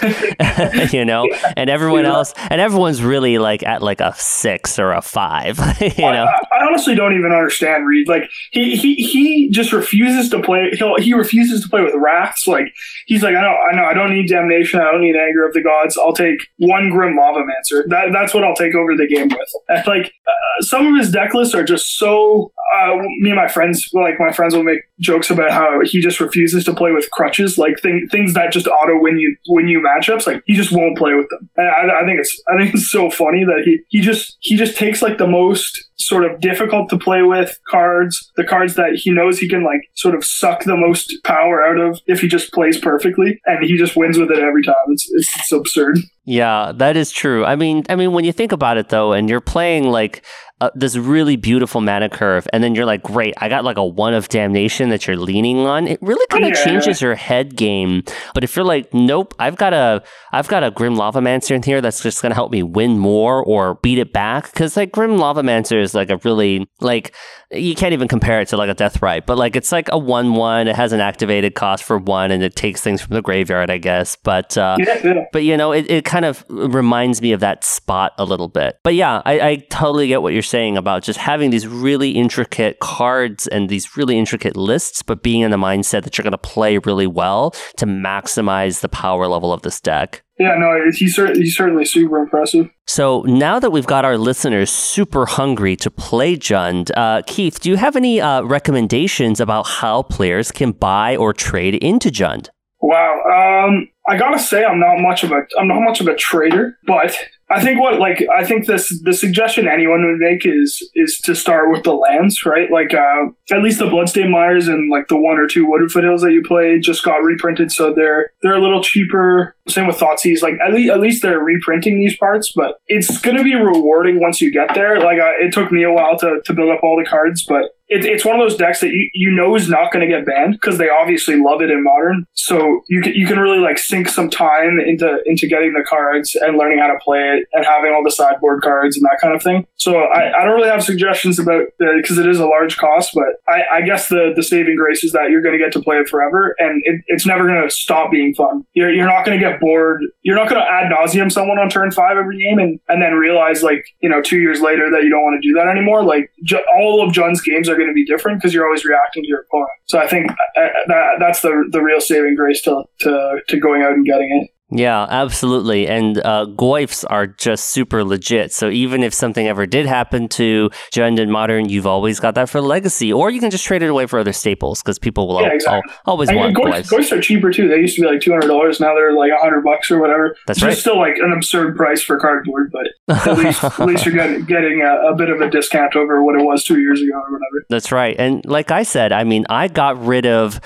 [0.94, 2.14] you know, and everyone yeah.
[2.14, 5.60] else, and everyone's really like at like a six or a five.
[5.80, 8.08] you know, I, I, honestly don't even understand Reed.
[8.08, 10.72] Like he he he just refuses to play.
[10.72, 12.48] He he refuses to play with wraths.
[12.48, 12.74] Like
[13.06, 14.80] he's like, I know, I know, I don't need damnation.
[14.80, 16.00] I don't need anger of the gods.
[16.00, 17.88] I'll take one grim lavamancer.
[17.90, 19.50] That that's what I'll take over the game with.
[19.70, 22.52] And like uh, some of his deck lists are just so.
[22.76, 26.20] Uh, me and my friends, like my friends, will make jokes about how he just
[26.20, 29.80] refuses to play with crutches, like thing, things that just auto win you win you
[29.80, 30.28] matchups.
[30.28, 31.50] Like he just won't play with them.
[31.58, 34.56] And I, I think it's I think it's so funny that he he just he
[34.56, 38.94] just takes like the most sort of difficult to play with cards, the cards that
[38.96, 42.28] he knows he can like sort of suck the most power out of if he
[42.28, 44.76] just plays perfectly, and he just wins with it every time.
[44.90, 46.00] It's it's, it's absurd.
[46.26, 47.46] Yeah, that is true.
[47.46, 50.24] I mean, I mean, when you think about it though, and you're playing like
[50.60, 53.86] uh, this really beautiful mana curve, and then you're like, great, I got like a
[53.86, 55.88] one of damnation that you're leaning on.
[55.88, 56.66] It really kind of yeah.
[56.66, 58.04] changes your head game.
[58.34, 61.64] But if you're like, nope, I've got a, I've got a Grim lava Lavamancer in
[61.64, 65.18] here that's just gonna help me win more or beat it back, because like Grim
[65.18, 67.14] lava Lavamancer is like a really like
[67.52, 70.34] you can't even compare it to like a Deathrite, but like it's like a one
[70.34, 70.68] one.
[70.68, 73.78] It has an activated cost for one, and it takes things from the graveyard, I
[73.78, 74.16] guess.
[74.16, 75.26] But uh, yeah.
[75.32, 78.78] but you know, it, it kind of reminds me of that spot a little bit.
[78.84, 82.80] But yeah, I, I totally get what you're saying about just having these really intricate
[82.80, 86.38] cards and these really intricate lists, but being in the mindset that you're going to
[86.38, 90.24] play really well to maximize the power level of this deck.
[90.40, 92.70] Yeah, no, he's, he's certainly super impressive.
[92.86, 97.70] So now that we've got our listeners super hungry to play Jund, uh, Keith, do
[97.70, 102.50] you have any uh, recommendations about how players can buy or trade into Jund?
[102.80, 106.16] Wow, um, I gotta say I'm not much of a I'm not much of a
[106.16, 107.16] trader, but
[107.50, 111.34] I think what like I think this the suggestion anyone would make is is to
[111.34, 112.70] start with the lands, right?
[112.70, 116.22] Like uh, at least the Bloodstained Mires and like the one or two Wooded Foothills
[116.22, 119.56] that you played just got reprinted, so they're they're a little cheaper.
[119.68, 123.44] Same with Thoughtseize, like at least at least they're reprinting these parts, but it's gonna
[123.44, 125.00] be rewarding once you get there.
[125.00, 127.72] Like uh, it took me a while to to build up all the cards, but
[127.90, 130.26] it, it's one of those decks that you, you know is not going to get
[130.26, 132.26] banned because they obviously love it in modern.
[132.34, 136.36] So you can you can really like sink some time into into getting the cards
[136.36, 139.36] and learning how to play it and having all the sideboard cards and that kind
[139.36, 139.66] of thing.
[139.76, 143.42] So I, I don't really have suggestions about because it is a large cost, but
[143.48, 145.98] I, I guess the the saving grace is that you're going to get to play
[145.98, 148.66] it forever and it, it's never going to stop being fun.
[148.74, 150.02] You're, you're not going to get bored.
[150.24, 153.14] You're not going to Ad Nauseam someone on turn five every game and and then
[153.14, 156.04] realize like you know two years later that you don't want to do that anymore.
[156.04, 156.32] Like
[156.76, 159.42] all of Jund's games are going to be different because you're always reacting to your
[159.42, 159.70] opponent.
[159.86, 163.60] So I think uh, uh, that that's the the real saving grace to to to
[163.60, 164.52] going out and getting it.
[164.70, 165.88] Yeah, absolutely.
[165.88, 168.52] And uh, goyfs are just super legit.
[168.52, 172.50] So even if something ever did happen to Jund and Modern, you've always got that
[172.50, 173.14] for legacy.
[173.14, 175.90] Or you can just trade it away for other staples because people will yeah, exactly.
[175.90, 176.92] al- always and want goyfs.
[176.92, 177.70] Goyfs are cheaper too.
[177.70, 178.80] They used to be like $200.
[178.82, 180.36] Now they're like 100 bucks or whatever.
[180.48, 180.74] That's right.
[180.74, 184.44] It's still like an absurd price for cardboard, but at least, at least you're getting,
[184.44, 187.32] getting a, a bit of a discount over what it was two years ago or
[187.32, 187.66] whatever.
[187.70, 188.18] That's right.
[188.20, 190.60] And like I said, I mean, I got rid of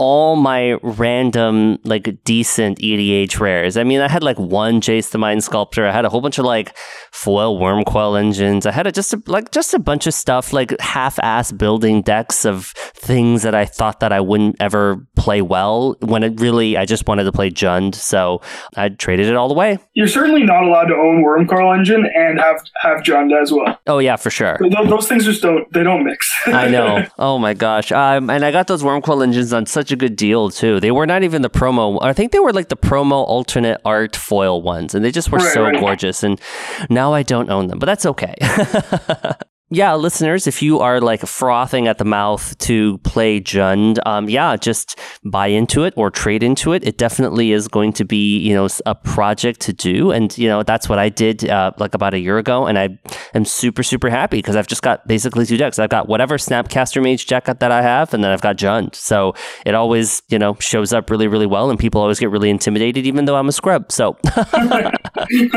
[0.00, 3.76] all my random like decent EDH rares.
[3.76, 5.86] I mean, I had like one Jace the Mind Sculptor.
[5.86, 6.74] I had a whole bunch of like
[7.12, 8.64] foil Wurmcoil engines.
[8.64, 12.46] I had a, just a, like just a bunch of stuff like half-ass building decks
[12.46, 16.86] of things that I thought that I wouldn't ever play well when it really I
[16.86, 17.94] just wanted to play Jund.
[17.94, 18.40] So
[18.76, 19.78] I traded it all the way.
[19.92, 23.78] You're certainly not allowed to own Wurmcoil engine and have have Jund as well.
[23.86, 24.58] Oh yeah, for sure.
[24.88, 26.34] Those things just don't they don't mix.
[26.46, 27.06] I know.
[27.18, 27.92] Oh my gosh.
[27.92, 30.80] Um, and I got those Wurmcoil engines on such a good deal too.
[30.80, 31.98] They were not even the promo.
[32.02, 35.38] I think they were like the promo alternate art foil ones, and they just were
[35.38, 35.80] right, so right.
[35.80, 36.22] gorgeous.
[36.22, 36.40] And
[36.88, 38.34] now I don't own them, but that's okay.
[39.72, 44.56] yeah, listeners, if you are like frothing at the mouth to play Jund, um, yeah,
[44.56, 46.84] just buy into it or trade into it.
[46.84, 50.10] It definitely is going to be, you know, a project to do.
[50.10, 52.66] And, you know, that's what I did uh, like about a year ago.
[52.66, 52.98] And I
[53.32, 55.78] am super, super happy because I've just got basically two decks.
[55.78, 58.96] I've got whatever Snapcaster Mage deck that I have, and then I've got Jund.
[58.96, 61.70] So it always, you know, shows up really, really well.
[61.70, 63.92] And people always get really intimidated, even though I'm a scrub.
[63.92, 64.16] So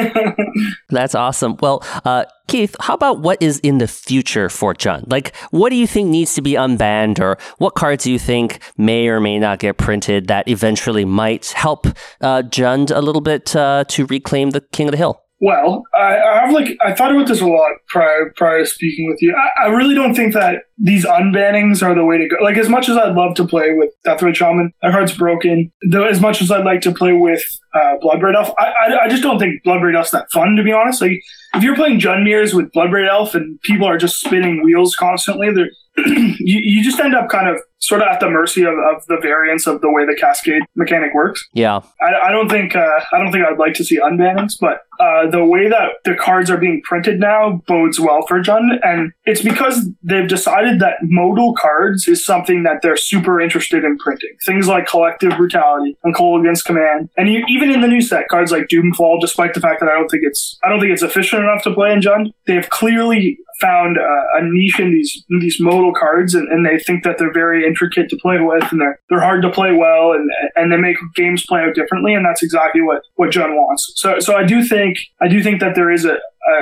[0.90, 1.58] that's awesome.
[1.60, 5.10] Well, uh, Keith, how about what is in the future for Jund?
[5.10, 8.60] Like, what do you think needs to be unbanned, or what cards do you think
[8.78, 11.88] may or may not get printed that eventually might help
[12.22, 15.24] uh, Jund a little bit uh, to reclaim the King of the Hill?
[15.44, 19.10] Well, I, I, have like I thought about this a lot prior prior to speaking
[19.10, 19.36] with you.
[19.36, 22.38] I, I, really don't think that these unbannings are the way to go.
[22.42, 25.70] Like as much as I'd love to play with Deathrite Shaman, that card's broken.
[25.92, 29.10] Though as much as I'd like to play with uh, Bloodbraid Elf, I, I, I
[29.10, 31.02] just don't think Bloodbraid Elf's that fun to be honest.
[31.02, 31.22] Like
[31.54, 32.24] if you're playing Jund
[32.54, 35.52] with Bloodbraid Elf and people are just spinning wheels constantly,
[35.98, 39.18] you, you just end up kind of sort of at the mercy of, of the
[39.22, 41.44] variance of the way the cascade mechanic works.
[41.54, 44.80] Yeah, I, I don't think uh, I don't think I'd like to see unbannings, but
[45.00, 49.12] uh, the way that the cards are being printed now bodes well for Jund, and
[49.26, 54.32] it's because they've decided that modal cards is something that they're super interested in printing.
[54.46, 58.52] Things like collective brutality and Kolaghan's command, and you, even in the new set, cards
[58.52, 59.22] like Doomfall.
[59.22, 61.74] Despite the fact that I don't think it's I don't think it's efficient enough to
[61.74, 66.36] play in Jund, they've clearly found a, a niche in these in these modal cards,
[66.36, 69.42] and, and, they think that they're very intricate to play with, and they're they're hard
[69.42, 73.02] to play well, and and they make games play out differently, and that's exactly what
[73.16, 73.94] what Jund wants.
[73.96, 76.18] So so I do think I do think that there is a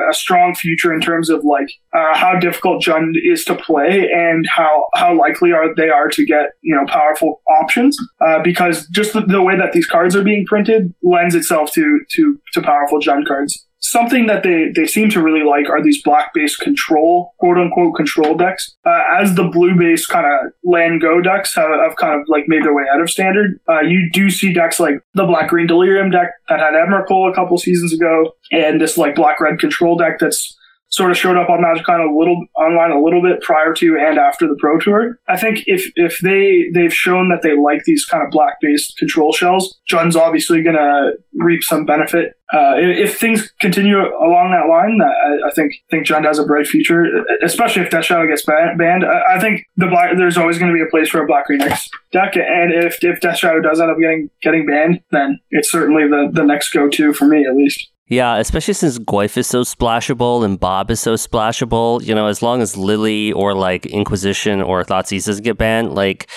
[0.10, 4.45] a strong future in terms of like uh, how difficult Jund is to play and
[4.47, 9.14] how how likely are they are to get you know powerful options uh, because just
[9.14, 12.99] the, the, way that these cards are being printed lends itself to to to powerful
[12.99, 17.34] Jund cards something that they, they seem to really like are these black based control,
[17.40, 18.76] quote unquote, control decks.
[18.86, 22.46] Uh, as the blue based kind of land go decks have, have, kind of like
[22.48, 25.68] made their way out of standard, uh, you do see decks like the black green
[25.68, 29.98] delirium deck that had Emrakul a couple seasons ago, and this like black red control
[29.98, 30.58] deck that's
[30.92, 34.18] sort of showed up on MagicCon a little online a little bit prior to and
[34.18, 35.18] after the Pro Tour.
[35.28, 38.98] I think if if they they've shown that they like these kind of black based
[38.98, 42.34] control shells, Jund's obviously going to reap some benefit.
[42.54, 46.68] Uh, if, things continue along that line, I, I think think Jund has a bright
[46.68, 49.06] future, especially if Death Shadow gets banned.
[49.06, 51.46] I, I think the black there's always going to be a place for a Black
[51.46, 55.72] Green deck, and if if Death Shadow does end up getting getting banned, then it's
[55.72, 57.88] certainly the the next go to for me at least.
[58.12, 62.41] Yeah, especially since Goyf is so splashable and Bob is so splashable, you know, as
[62.41, 66.30] long as Lily or like Inquisition or Thoughtseize doesn't get banned, like,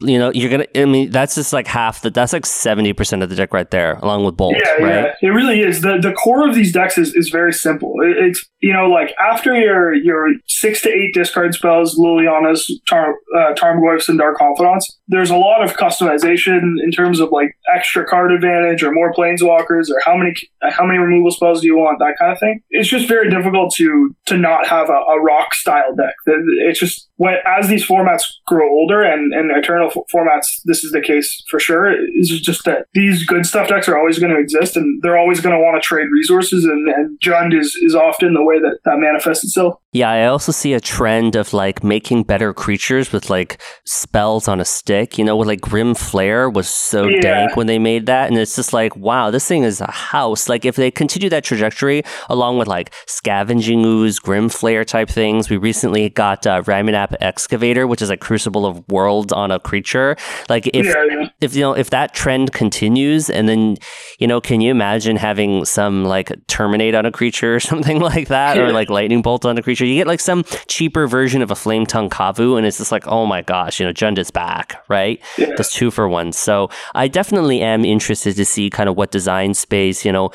[0.00, 3.28] you know, you're gonna, I mean, that's just like half the, that's like 70% of
[3.28, 4.54] the deck right there, along with Bolt.
[4.64, 4.94] Yeah, right?
[4.94, 5.28] yeah.
[5.28, 5.82] It really is.
[5.82, 7.92] The the core of these decks is, is very simple.
[8.00, 13.14] It, it's, you know, like after your your six to eight discard spells, Liliana's, Tar,
[13.36, 18.06] uh, Tarmogoyfs, and Dark Confidants, there's a lot of customization in terms of like extra
[18.06, 21.98] card advantage or more planeswalkers or how many, how many removal spells do you want,
[21.98, 22.62] that kind of thing.
[22.70, 26.14] It's just very difficult to to not have a, a rock style deck.
[26.66, 31.00] It's just when as these formats grow older and and eternal formats, this is the
[31.00, 31.92] case for sure.
[32.14, 35.40] It's just that these good stuff decks are always going to exist and they're always
[35.40, 38.78] going to want to trade resources, and, and Jund is is often the way that
[38.84, 39.74] that manifests itself.
[39.92, 44.60] Yeah, I also see a trend of like making better creatures with like spells on
[44.60, 45.18] a stick.
[45.18, 47.20] You know, with like Grim Flayer was so yeah.
[47.20, 50.48] dank when they made that, and it's just like, wow, this thing is a house.
[50.48, 55.48] Like if they continue that trajectory along with like Scavenging Ooze, Grim Flayer type things,
[55.48, 60.16] we recently got uh, Ramunap Excavator, which is a Crucible of Worlds on a creature.
[60.50, 61.28] Like if yeah, yeah.
[61.40, 63.78] if you know if that trend continues, and then
[64.18, 68.28] you know, can you imagine having some like Terminate on a creature or something like
[68.28, 69.86] that, or like Lightning Bolt on a creature?
[69.86, 73.24] You get like some cheaper version of a Flametongue Kavu, and it's just like, oh
[73.24, 75.18] my gosh, you know, Jund is back, right?
[75.38, 75.54] Yeah.
[75.56, 76.32] That's two for one.
[76.32, 80.30] So I definitely am interested to see kind of what design space, you know,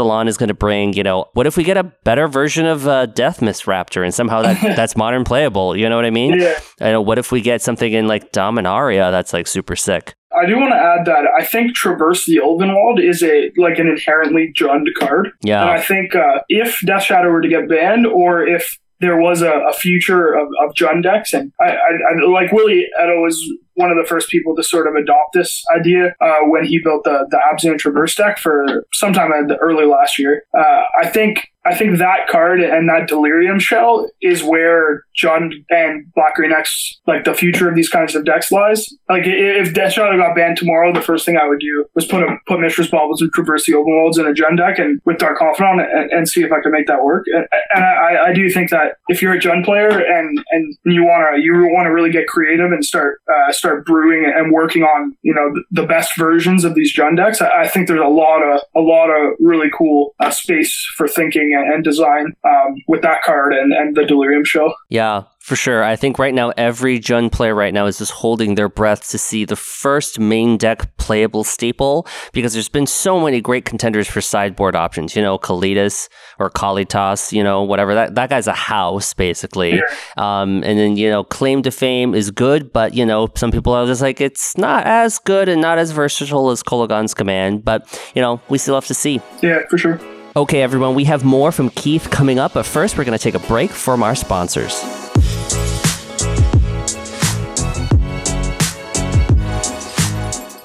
[0.00, 0.92] Ixalan is going to bring.
[0.94, 4.42] You know, what if we get a better version of uh, Deathmist Raptor and somehow
[4.42, 5.76] that that's modern playable?
[5.76, 6.38] You know what I mean?
[6.38, 6.58] Yeah.
[6.80, 7.02] I know.
[7.02, 10.14] What if we get something in like Dominaria that's like super sick?
[10.32, 13.88] I do want to add that I think Traverse the Ulvenwald is a like an
[13.88, 15.30] inherently Jund card.
[15.42, 15.62] Yeah.
[15.62, 19.42] And I think uh, if Death Shadow were to get banned, or if there was
[19.42, 23.42] a, a future of, of Jund decks, and I, I, I like Willy Edel was
[23.74, 27.04] one of the first people to sort of adopt this idea uh, when he built
[27.04, 30.42] the the Abzan Traverse deck for sometime in the early last year.
[30.56, 36.10] Uh, I think I think that card and that Delirium shell is where Jund and
[36.14, 38.88] Black Green X, like the future of these kinds of decks lies.
[39.10, 42.22] Like if Death Shadow got banned tomorrow, the first thing I would do was put
[42.22, 45.38] a put Mishra's Baubles and Traverse the Ulvenwalds in a Jund deck and with Dark
[45.38, 47.26] Confidant and, and see if I can make that work.
[47.26, 51.04] And, and I, I, do think that if you're a Jund player and and you
[51.04, 54.82] want to you want to really get creative and start uh, start brewing and working
[54.82, 58.04] on you know the, best versions of these Jund decks, I, I, think there's a
[58.04, 62.76] lot of a lot of really cool uh, space for thinking and, and design um,
[62.88, 64.72] with that card and, and the Delirium show.
[64.88, 65.82] Yeah, for sure.
[65.82, 69.18] I think right now every Jund player right now is just holding their breath to
[69.18, 74.20] see the first main deck playable staple because there's been so many great contenders for
[74.20, 75.16] sideboard options.
[75.16, 77.94] You know, Kalitas or Kalitas, you know, whatever.
[77.94, 79.76] That that guy's a house basically.
[79.76, 79.82] Yeah.
[80.18, 83.72] Um, and then you know, Claim to Fame is good, but you know, some people
[83.72, 87.64] are just like it's not as good and not as versatile as Kolaghan's Command.
[87.64, 89.22] But you know, we still have to see.
[89.42, 89.98] Yeah, for sure.
[90.36, 93.34] Okay, everyone, we have more from Keith coming up, but first we're going to take
[93.34, 95.09] a break from our sponsors.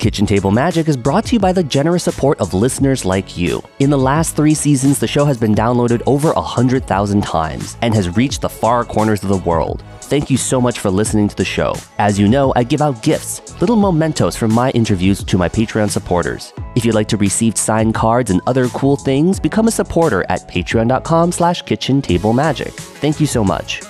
[0.05, 3.59] Kitchen Table Magic is brought to you by the generous support of listeners like you.
[3.79, 8.15] In the last three seasons, the show has been downloaded over 100,000 times and has
[8.15, 9.83] reached the far corners of the world.
[10.01, 11.73] Thank you so much for listening to the show.
[11.97, 15.89] As you know, I give out gifts, little mementos from my interviews to my Patreon
[15.89, 16.53] supporters.
[16.75, 20.47] If you'd like to receive signed cards and other cool things, become a supporter at
[20.47, 22.73] patreon.com slash kitchen table magic.
[23.01, 23.81] Thank you so much.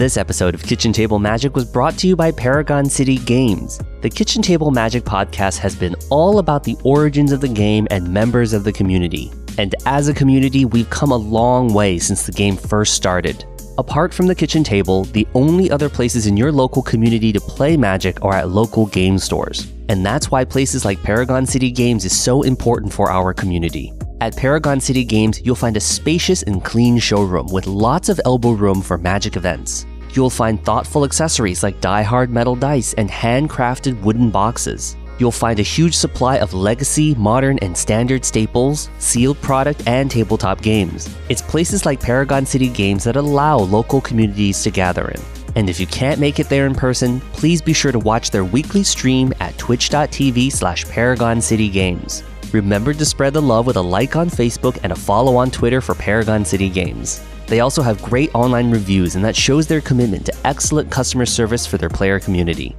[0.00, 3.78] This episode of Kitchen Table Magic was brought to you by Paragon City Games.
[4.00, 8.08] The Kitchen Table Magic podcast has been all about the origins of the game and
[8.08, 9.30] members of the community.
[9.58, 13.44] And as a community, we've come a long way since the game first started.
[13.76, 17.76] Apart from the kitchen table, the only other places in your local community to play
[17.76, 19.70] Magic are at local game stores.
[19.90, 23.92] And that's why places like Paragon City Games is so important for our community.
[24.22, 28.52] At Paragon City Games, you'll find a spacious and clean showroom with lots of elbow
[28.52, 29.86] room for Magic events.
[30.12, 34.96] You'll find thoughtful accessories like die-hard metal dice and handcrafted wooden boxes.
[35.18, 40.62] You'll find a huge supply of legacy, modern, and standard staples, sealed product, and tabletop
[40.62, 41.14] games.
[41.28, 45.20] It's places like Paragon City Games that allow local communities to gather in.
[45.56, 48.44] And if you can't make it there in person, please be sure to watch their
[48.44, 52.22] weekly stream at twitch.tv slash Paragon City Games.
[52.52, 55.80] Remember to spread the love with a like on Facebook and a follow on Twitter
[55.80, 57.20] for Paragon City Games.
[57.50, 61.66] They also have great online reviews, and that shows their commitment to excellent customer service
[61.66, 62.76] for their player community.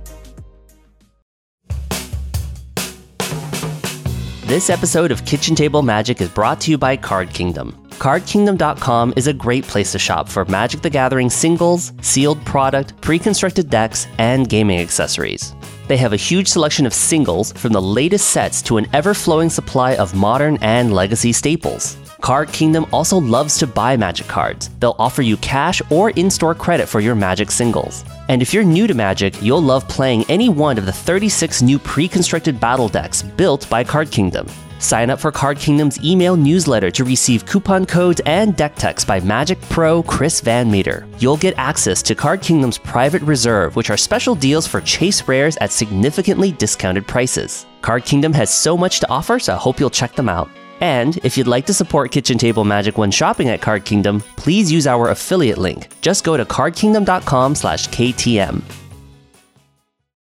[4.46, 7.78] This episode of Kitchen Table Magic is brought to you by Card Kingdom.
[8.00, 13.20] CardKingdom.com is a great place to shop for Magic the Gathering singles, sealed product, pre
[13.20, 15.54] constructed decks, and gaming accessories.
[15.88, 19.50] They have a huge selection of singles from the latest sets to an ever flowing
[19.50, 21.98] supply of modern and legacy staples.
[22.22, 24.70] Card Kingdom also loves to buy Magic cards.
[24.80, 28.06] They'll offer you cash or in store credit for your Magic singles.
[28.30, 31.80] And if you're new to Magic, you'll love playing any one of the 36 new
[31.80, 34.48] pre constructed battle decks built by Card Kingdom.
[34.78, 39.20] Sign up for Card Kingdom's email newsletter to receive coupon codes and deck techs by
[39.20, 41.08] Magic Pro Chris Van Meter.
[41.20, 45.58] You'll get access to Card Kingdom's private reserve, which are special deals for chase rares
[45.58, 47.66] at significantly discounted prices.
[47.82, 50.50] Card Kingdom has so much to offer, so I hope you'll check them out.
[50.82, 54.72] And if you'd like to support Kitchen Table Magic when shopping at Card Kingdom, please
[54.72, 55.88] use our affiliate link.
[56.02, 58.62] Just go to cardkingdom.com/ktm.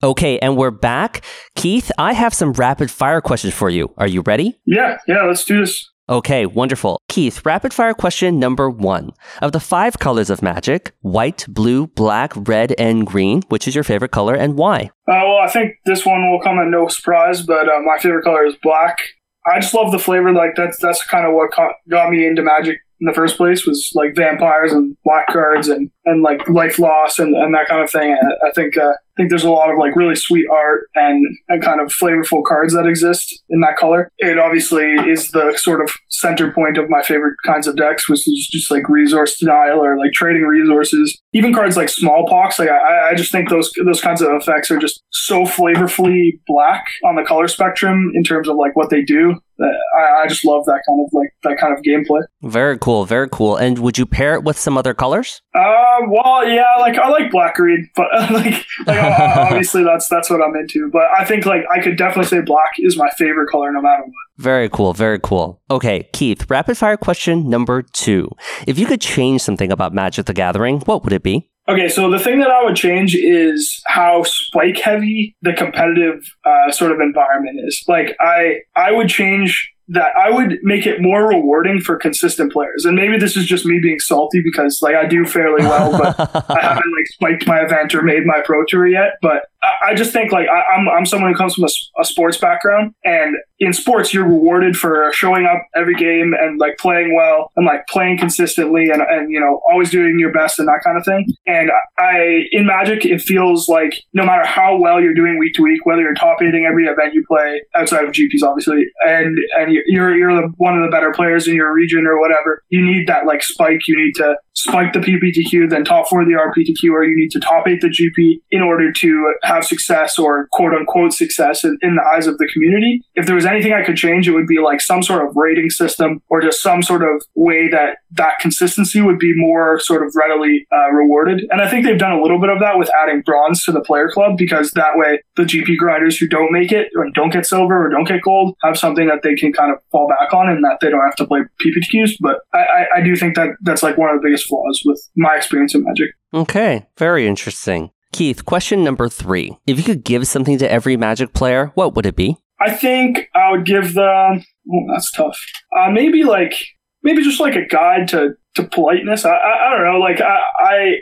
[0.05, 1.25] Okay, and we're back.
[1.57, 3.95] Keith, I have some rapid fire questions for you.
[3.97, 4.61] Are you ready?
[4.67, 5.91] Yeah, yeah, let's do this.
[6.11, 7.01] Okay, wonderful.
[7.09, 9.13] Keith, rapid fire question number one.
[9.41, 13.85] Of the five colors of magic, white, blue, black, red, and green, which is your
[13.85, 14.91] favorite color and why?
[15.09, 18.25] Uh, well, I think this one will come at no surprise, but uh, my favorite
[18.25, 18.99] color is black.
[19.47, 20.33] I just love the flavor.
[20.33, 21.51] Like that's that's kind of what
[21.89, 25.91] got me into Magic in the first place was like vampires and black cards and,
[26.05, 28.13] and like life loss and, and that kind of thing.
[28.13, 31.25] I, I think uh, I think there's a lot of like really sweet art and,
[31.49, 34.11] and kind of flavorful cards that exist in that color.
[34.19, 38.27] It obviously is the sort of center point of my favorite kinds of decks, which
[38.27, 41.17] is just like resource denial or like trading resources.
[41.33, 44.79] Even cards like smallpox, like I, I just think those those kinds of effects are
[44.79, 49.37] just so flavorfully black on the color spectrum in terms of like what they do.
[49.61, 52.23] I, I just love that kind of like that kind of gameplay.
[52.43, 53.57] Very cool, very cool.
[53.57, 55.41] And would you pair it with some other colors?
[55.55, 58.99] Uh, well, yeah, like I like black green, but like, like
[59.37, 60.91] obviously that's that's what I'm into.
[60.93, 64.03] But I think like I could definitely say black is my favorite color no matter
[64.03, 64.13] what.
[64.37, 65.63] Very cool, very cool.
[65.71, 68.29] Okay, Keith, rapid fire question number two.
[68.67, 71.51] If you could change something about Magic the Gathering, what would it be?
[71.67, 76.71] Okay, so the thing that I would change is how spike heavy the competitive uh,
[76.71, 77.83] sort of environment is.
[77.89, 82.85] Like, I I would change that I would make it more rewarding for consistent players.
[82.85, 86.19] And maybe this is just me being salty because like I do fairly well, but
[86.51, 89.19] I haven't like spiked my event or made my pro tour yet.
[89.21, 92.01] But I, I just think like I, am I'm, I'm someone who comes from a,
[92.01, 96.77] a, sports background, and in sports you're rewarded for showing up every game and like
[96.79, 100.69] playing well and like playing consistently and and you know always doing your best and
[100.69, 101.27] that kind of thing.
[101.47, 105.63] And I in Magic it feels like no matter how well you're doing week to
[105.63, 109.74] week, whether you're top eighting every event you play outside of GPs obviously, and and
[109.87, 113.27] you're you're one of the better players in your region or whatever, you need that
[113.27, 113.81] like spike.
[113.87, 117.41] You need to spike the PPTQ, then top four the RPTQ, or you need to
[117.41, 121.97] top eight the GP in order to have success or quote unquote success in, in,
[121.97, 123.03] the eyes of the community.
[123.15, 125.71] If there was anything I could change, it would be like some sort of rating
[125.71, 130.15] system or just some sort of way that that consistency would be more sort of
[130.17, 131.47] readily uh, rewarded.
[131.51, 133.81] And I think they've done a little bit of that with adding bronze to the
[133.81, 137.47] player club because that way the GP grinders who don't make it or don't get
[137.47, 140.49] silver or don't get gold have something that they can kind of fall back on
[140.49, 142.17] and that they don't have to play PPTQs.
[142.21, 145.01] But I, I, I do think that that's like one of the biggest flaws with
[145.17, 146.11] my experience in Magic.
[146.33, 147.91] Okay, very interesting.
[148.13, 149.59] Keith, question number three.
[149.67, 152.37] If you could give something to every Magic player, what would it be?
[152.61, 154.45] I think I would give them.
[154.73, 155.39] Oh, that's tough.
[155.77, 156.55] Uh, maybe like
[157.03, 159.25] maybe just like a guide to to politeness.
[159.25, 159.99] I I, I don't know.
[159.99, 160.95] Like I, I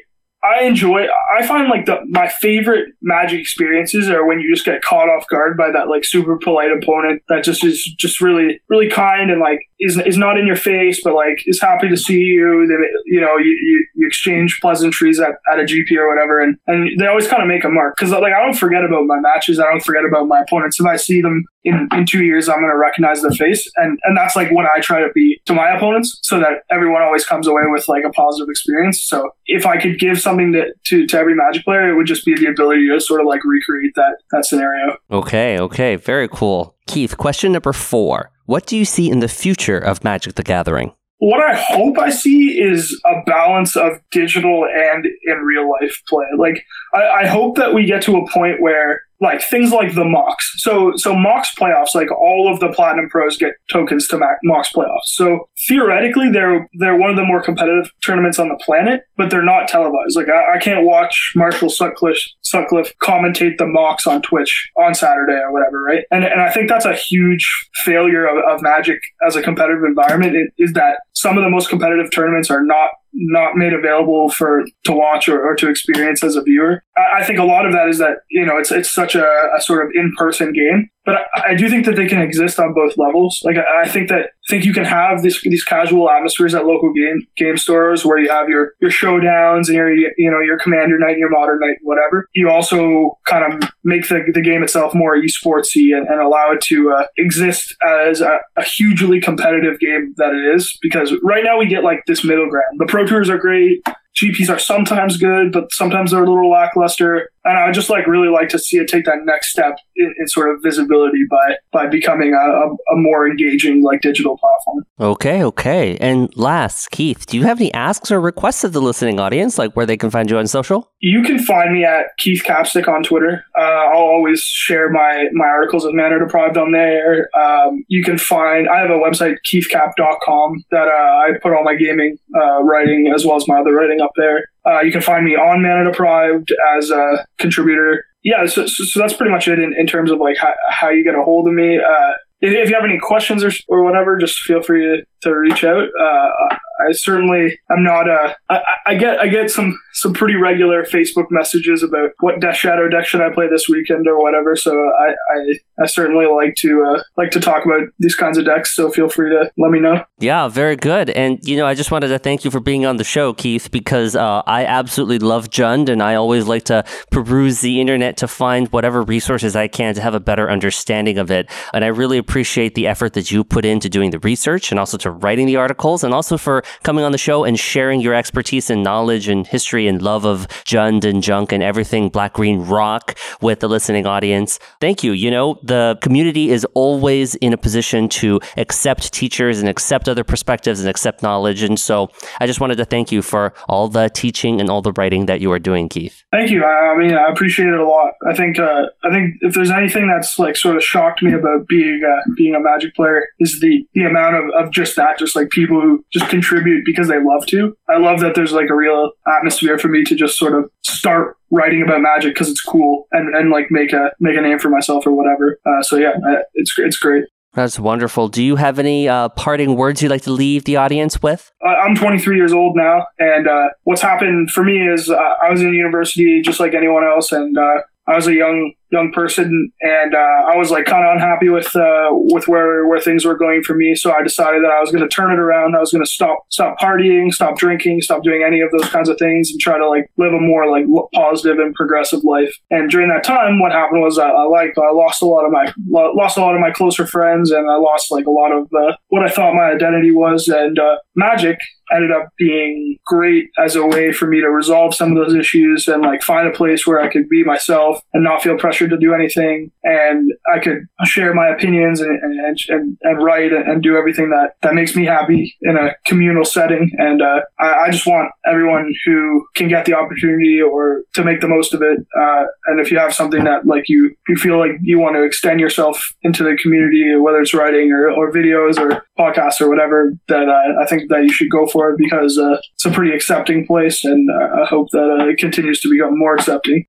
[0.45, 1.07] I enjoy.
[1.37, 5.27] I find like the my favorite Magic experiences are when you just get caught off
[5.29, 9.41] guard by that like super polite opponent that just is just really really kind and
[9.41, 12.67] like is is not in your face but like is happy to see you.
[12.67, 12.75] They,
[13.07, 16.99] you know you, you, you exchange pleasantries at, at a GP or whatever and and
[16.99, 19.61] they always kind of make a mark because like I don't forget about my matches.
[19.61, 20.81] I don't forget about my opponents.
[20.81, 23.71] If I see them in, in two years, I'm to recognize their face.
[23.77, 27.03] And, and that's like what I try to be to my opponents so that everyone
[27.03, 29.03] always comes away with like a positive experience.
[29.03, 32.25] So if I could give something to, to, to every magic player, it would just
[32.25, 34.97] be the ability to sort of like recreate that, that scenario.
[35.11, 35.59] Okay.
[35.59, 35.97] Okay.
[35.97, 36.77] Very cool.
[36.87, 38.31] Keith, question number four.
[38.47, 40.93] What do you see in the future of Magic the Gathering?
[41.23, 46.25] what I hope I see is a balance of digital and in real life play.
[46.37, 50.05] Like, I, I, hope that we get to a point where like things like the
[50.05, 50.43] MOCS.
[50.57, 55.07] So so MOCS playoffs, like all of the platinum pros get tokens to MOCS playoffs.
[55.07, 59.45] So theoretically, they're they're one of the more competitive tournaments on the planet, but they're
[59.45, 60.17] not televised.
[60.17, 65.35] Like I, I can't watch Marshall Sutcliffe Sutcliffe commentate the MOCS on Twitch on Saturday
[65.35, 66.05] or whatever, right?
[66.11, 67.49] And and I think that's a huge
[67.85, 70.35] failure of, of Magic as a competitive environment.
[70.35, 74.65] It, is that some of the most competitive tournaments are not not made available for
[74.85, 76.83] to watch or, or to experience as a viewer.
[76.97, 79.27] I, I, think a lot of that is that you know it's it's such a,
[79.57, 82.61] a sort of in person game but I, I, do think that they can exist
[82.61, 83.41] on both levels.
[83.45, 86.67] Like I, I think that I think you can have this, these casual atmospheres at
[86.67, 90.59] local game game stores where you have your your showdowns and your you know your
[90.59, 92.29] commander night and your modern night whatever.
[92.35, 96.61] You also kind of make the, the game itself more esportsy and, and allow it
[96.63, 100.79] to uh, exist as a, a, hugely competitive game that it is.
[100.81, 102.79] Because right now we get like this middle ground.
[102.79, 103.83] The pro tours are great.
[104.21, 107.31] GPs are sometimes good, but sometimes they're a little lackluster.
[107.45, 110.15] And I would just like really like to see it take that next step in,
[110.19, 114.85] in sort of visibility by by becoming a, a, more engaging like digital platform.
[115.01, 115.97] Okay, okay.
[115.97, 119.75] And last, Keith, do you have any asks or requests of the listening audience, like
[119.75, 120.93] where they can find you on social?
[121.01, 123.45] You can find me at Keith Capstick on Twitter.
[123.59, 127.29] Uh, I'll always share my my articles of Mana Deprived on there.
[127.37, 131.75] Um, you can find I have a website keithcap.com that uh, I put all my
[131.75, 134.45] gaming uh, writing as well as my other writing up there.
[134.65, 138.05] Uh, you can find me on Mana Deprived as a contributor.
[138.23, 141.03] Yeah, so, so, that's pretty much it in, in terms of like how, how you
[141.03, 141.79] get a hold of me.
[141.79, 145.37] Uh, if, if, you have any questions or, or whatever, just feel free to, to
[145.37, 145.89] reach out.
[146.01, 146.57] Uh,
[146.89, 148.37] I certainly I'm not a.
[148.49, 152.89] I, I get I get some some pretty regular Facebook messages about what Death Shadow
[152.89, 154.57] deck should I play this weekend or whatever.
[154.57, 158.45] So I I, I certainly like to uh, like to talk about these kinds of
[158.45, 158.75] decks.
[158.75, 160.05] So feel free to let me know.
[160.19, 161.11] Yeah, very good.
[161.11, 163.71] And you know, I just wanted to thank you for being on the show, Keith,
[163.71, 168.29] because uh, I absolutely love Jund, and I always like to peruse the internet to
[168.29, 171.51] find whatever resources I can to have a better understanding of it.
[171.75, 174.97] And I really appreciate the effort that you put into doing the research and also
[174.99, 178.71] to writing the articles, and also for coming on the show and sharing your expertise
[178.71, 183.19] and knowledge and history and love of Jund and Junk and everything Black Green Rock
[183.41, 184.59] with the listening audience.
[184.81, 185.13] Thank you.
[185.13, 190.25] You know, the community is always in a position to accept teachers and accept other
[190.25, 191.63] perspectives and accept knowledge.
[191.63, 192.09] And so
[192.41, 195.41] I just wanted to thank you for all the teaching and all the writing that
[195.41, 196.23] you are doing, Keith.
[196.33, 196.65] Thank you.
[196.65, 198.13] I mean, I appreciate it a lot.
[198.27, 201.67] I think, uh, I think if there's anything that's like sort of shocked me about
[201.69, 205.37] being, uh, being a magic player is the, the amount of, of just that, just
[205.37, 207.77] like people who just contribute contribute because they love to.
[207.89, 211.37] I love that there's like a real atmosphere for me to just sort of start
[211.51, 214.69] writing about magic because it's cool and, and like make a make a name for
[214.69, 215.59] myself or whatever.
[215.67, 216.13] Uh, so yeah,
[216.55, 217.25] it's it's great.
[217.55, 218.29] That's wonderful.
[218.29, 221.53] Do you have any uh, parting words you'd like to leave the audience with?
[221.63, 225.51] Uh, I'm 23 years old now, and uh, what's happened for me is uh, I
[225.51, 229.73] was in university just like anyone else, and uh, I was a young young person,
[229.81, 233.37] and uh, I was like kind of unhappy with uh, with where where things were
[233.37, 233.95] going for me.
[233.95, 235.75] So I decided that I was going to turn it around.
[235.75, 239.09] I was going to stop stop partying, stop drinking, stop doing any of those kinds
[239.09, 240.85] of things, and try to like live a more like
[241.15, 242.55] positive and progressive life.
[242.71, 245.53] And during that time, what happened was I, I like I lost a lot of
[245.53, 248.69] my lost a lot of my closer friends, and I lost like a lot of
[248.73, 250.49] uh, what I thought my identity was.
[250.49, 251.59] And uh, magic
[251.93, 255.87] ended up being great as a way for me to resolve some of those issues
[255.89, 259.07] and like find a place where I could be myself and not feel pressured to
[259.07, 259.71] do anything.
[259.85, 264.55] And I could share my opinions and, and, and, and write and do everything that,
[264.63, 266.91] that makes me happy in a communal setting.
[266.99, 271.41] And uh, I, I, just want everyone who can get the opportunity or to make
[271.41, 271.99] the most of it.
[272.19, 275.25] Uh, and if you have something that like you, you feel like you want to
[275.25, 280.13] extend yourself into the community, whether it's writing or, or videos or podcasts or whatever,
[280.29, 283.15] that uh, I think that you should go for it because uh, it's a pretty
[283.15, 286.87] accepting place, and uh, I hope that uh, it continues to become more accepting.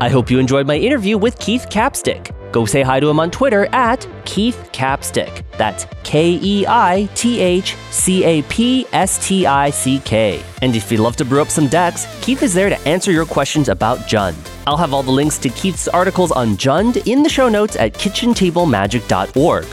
[0.00, 2.34] I hope you enjoyed my interview with Keith Capstick.
[2.52, 5.44] Go say hi to him on Twitter at Keith Capstick.
[5.58, 10.42] That's K E I T H C A P S T I C K.
[10.62, 13.26] And if you'd love to brew up some decks, Keith is there to answer your
[13.26, 14.36] questions about Jund.
[14.66, 17.92] I'll have all the links to Keith's articles on Jund in the show notes at
[17.92, 19.66] kitchentablemagic.org.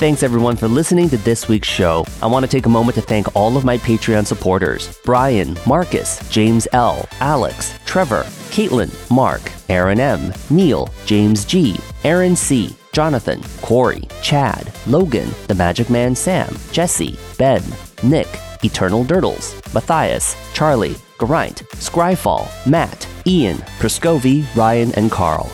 [0.00, 2.06] Thanks everyone for listening to this week's show.
[2.22, 6.26] I want to take a moment to thank all of my Patreon supporters Brian, Marcus,
[6.30, 14.08] James L., Alex, Trevor, Caitlin, Mark, Aaron M., Neil, James G., Aaron C., Jonathan, Corey,
[14.22, 17.62] Chad, Logan, The Magic Man Sam, Jesse, Ben,
[18.02, 18.28] Nick,
[18.64, 25.50] Eternal Dirtles, Matthias, Charlie, Geraint, Scryfall, Matt, Ian, Prescovi, Ryan, and Carl.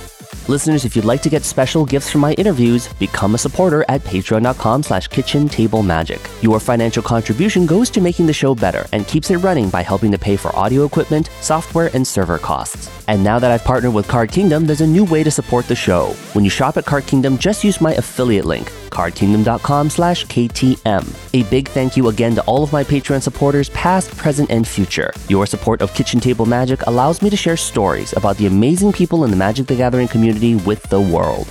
[0.48, 4.00] Listeners, if you'd like to get special gifts from my interviews, become a supporter at
[4.02, 6.20] patreon.com slash kitchen table magic.
[6.40, 10.12] Your financial contribution goes to making the show better and keeps it running by helping
[10.12, 12.88] to pay for audio equipment, software, and server costs.
[13.08, 15.74] And now that I've partnered with Card Kingdom, there's a new way to support the
[15.74, 16.10] show.
[16.32, 21.04] When you shop at Card Kingdom, just use my affiliate link, cardkingdom.com slash KTM.
[21.34, 25.12] A big thank you again to all of my Patreon supporters, past, present, and future.
[25.28, 29.24] Your support of Kitchen Table Magic allows me to share stories about the amazing people
[29.24, 31.48] in the Magic the Gathering community with the world.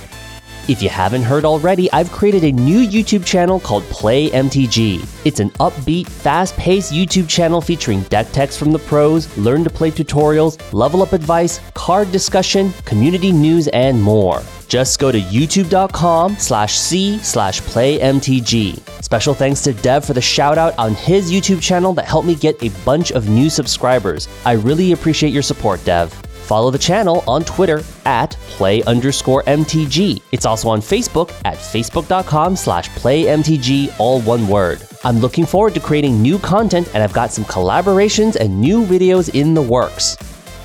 [0.68, 5.06] If you haven't heard already, I've created a new YouTube channel called Play MTG.
[5.24, 9.70] It's an upbeat, fast paced YouTube channel featuring deck techs from the pros, learn to
[9.70, 14.42] play tutorials, level up advice, card discussion, community news, and more.
[14.66, 18.80] Just go to youtube.com slash c slash playmtg.
[19.04, 22.34] Special thanks to Dev for the shout out on his YouTube channel that helped me
[22.34, 24.26] get a bunch of new subscribers.
[24.44, 26.12] I really appreciate your support, Dev.
[26.46, 30.22] Follow the channel on Twitter at play underscore MTG.
[30.30, 34.86] It's also on Facebook at facebook.com slash playmtg, all one word.
[35.02, 39.34] I'm looking forward to creating new content and I've got some collaborations and new videos
[39.34, 40.16] in the works.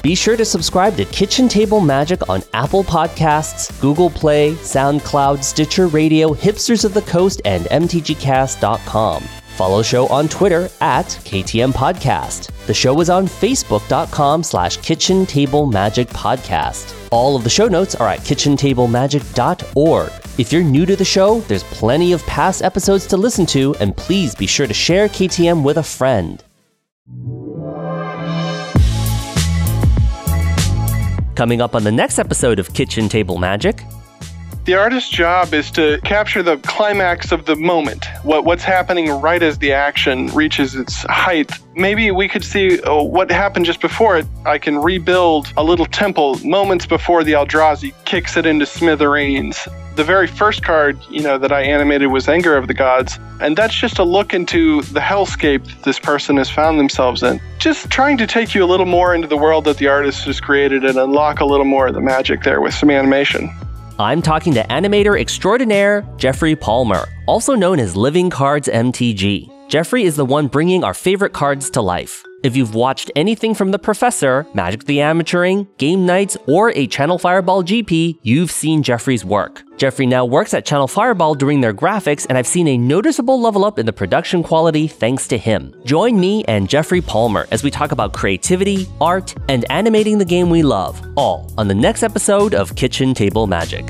[0.04, 5.88] Be sure to subscribe to Kitchen Table Magic on Apple Podcasts, Google Play, SoundCloud, Stitcher
[5.88, 9.41] Radio, Hipsters of the Coast, and MTGcast.com.
[9.62, 12.50] Follow the show on Twitter at KTM Podcast.
[12.66, 16.96] The show is on Facebook.com slash Kitchen Table Magic Podcast.
[17.12, 20.12] All of the show notes are at kitchentablemagic.org.
[20.40, 23.96] If you're new to the show, there's plenty of past episodes to listen to, and
[23.96, 26.44] please be sure to share KTM with a friend.
[31.36, 33.84] Coming up on the next episode of Kitchen Table Magic,
[34.66, 39.42] the artist's job is to capture the climax of the moment, what what's happening right
[39.42, 41.52] as the action reaches its height.
[41.76, 44.28] Maybe we could see oh, what happened just before it.
[44.46, 49.68] I can rebuild a little temple moments before the Eldrazi kicks it into smithereens.
[49.96, 53.58] The very first card, you know, that I animated was Anger of the Gods, and
[53.58, 57.42] that's just a look into the hellscape that this person has found themselves in.
[57.58, 60.40] Just trying to take you a little more into the world that the artist has
[60.40, 63.50] created and unlock a little more of the magic there with some animation.
[64.02, 69.70] I'm talking to animator extraordinaire Jeffrey Palmer, also known as Living Cards MTG.
[69.70, 72.24] Jeffrey is the one bringing our favorite cards to life.
[72.44, 77.20] If you've watched anything from The Professor, Magic the Amateuring, Game Nights, or a Channel
[77.20, 79.62] Fireball GP, you've seen Jeffrey's work.
[79.78, 83.64] Jeffrey now works at Channel Fireball doing their graphics, and I've seen a noticeable level
[83.64, 85.72] up in the production quality thanks to him.
[85.86, 90.50] Join me and Jeffrey Palmer as we talk about creativity, art, and animating the game
[90.50, 93.86] we love, all on the next episode of Kitchen Table Magic.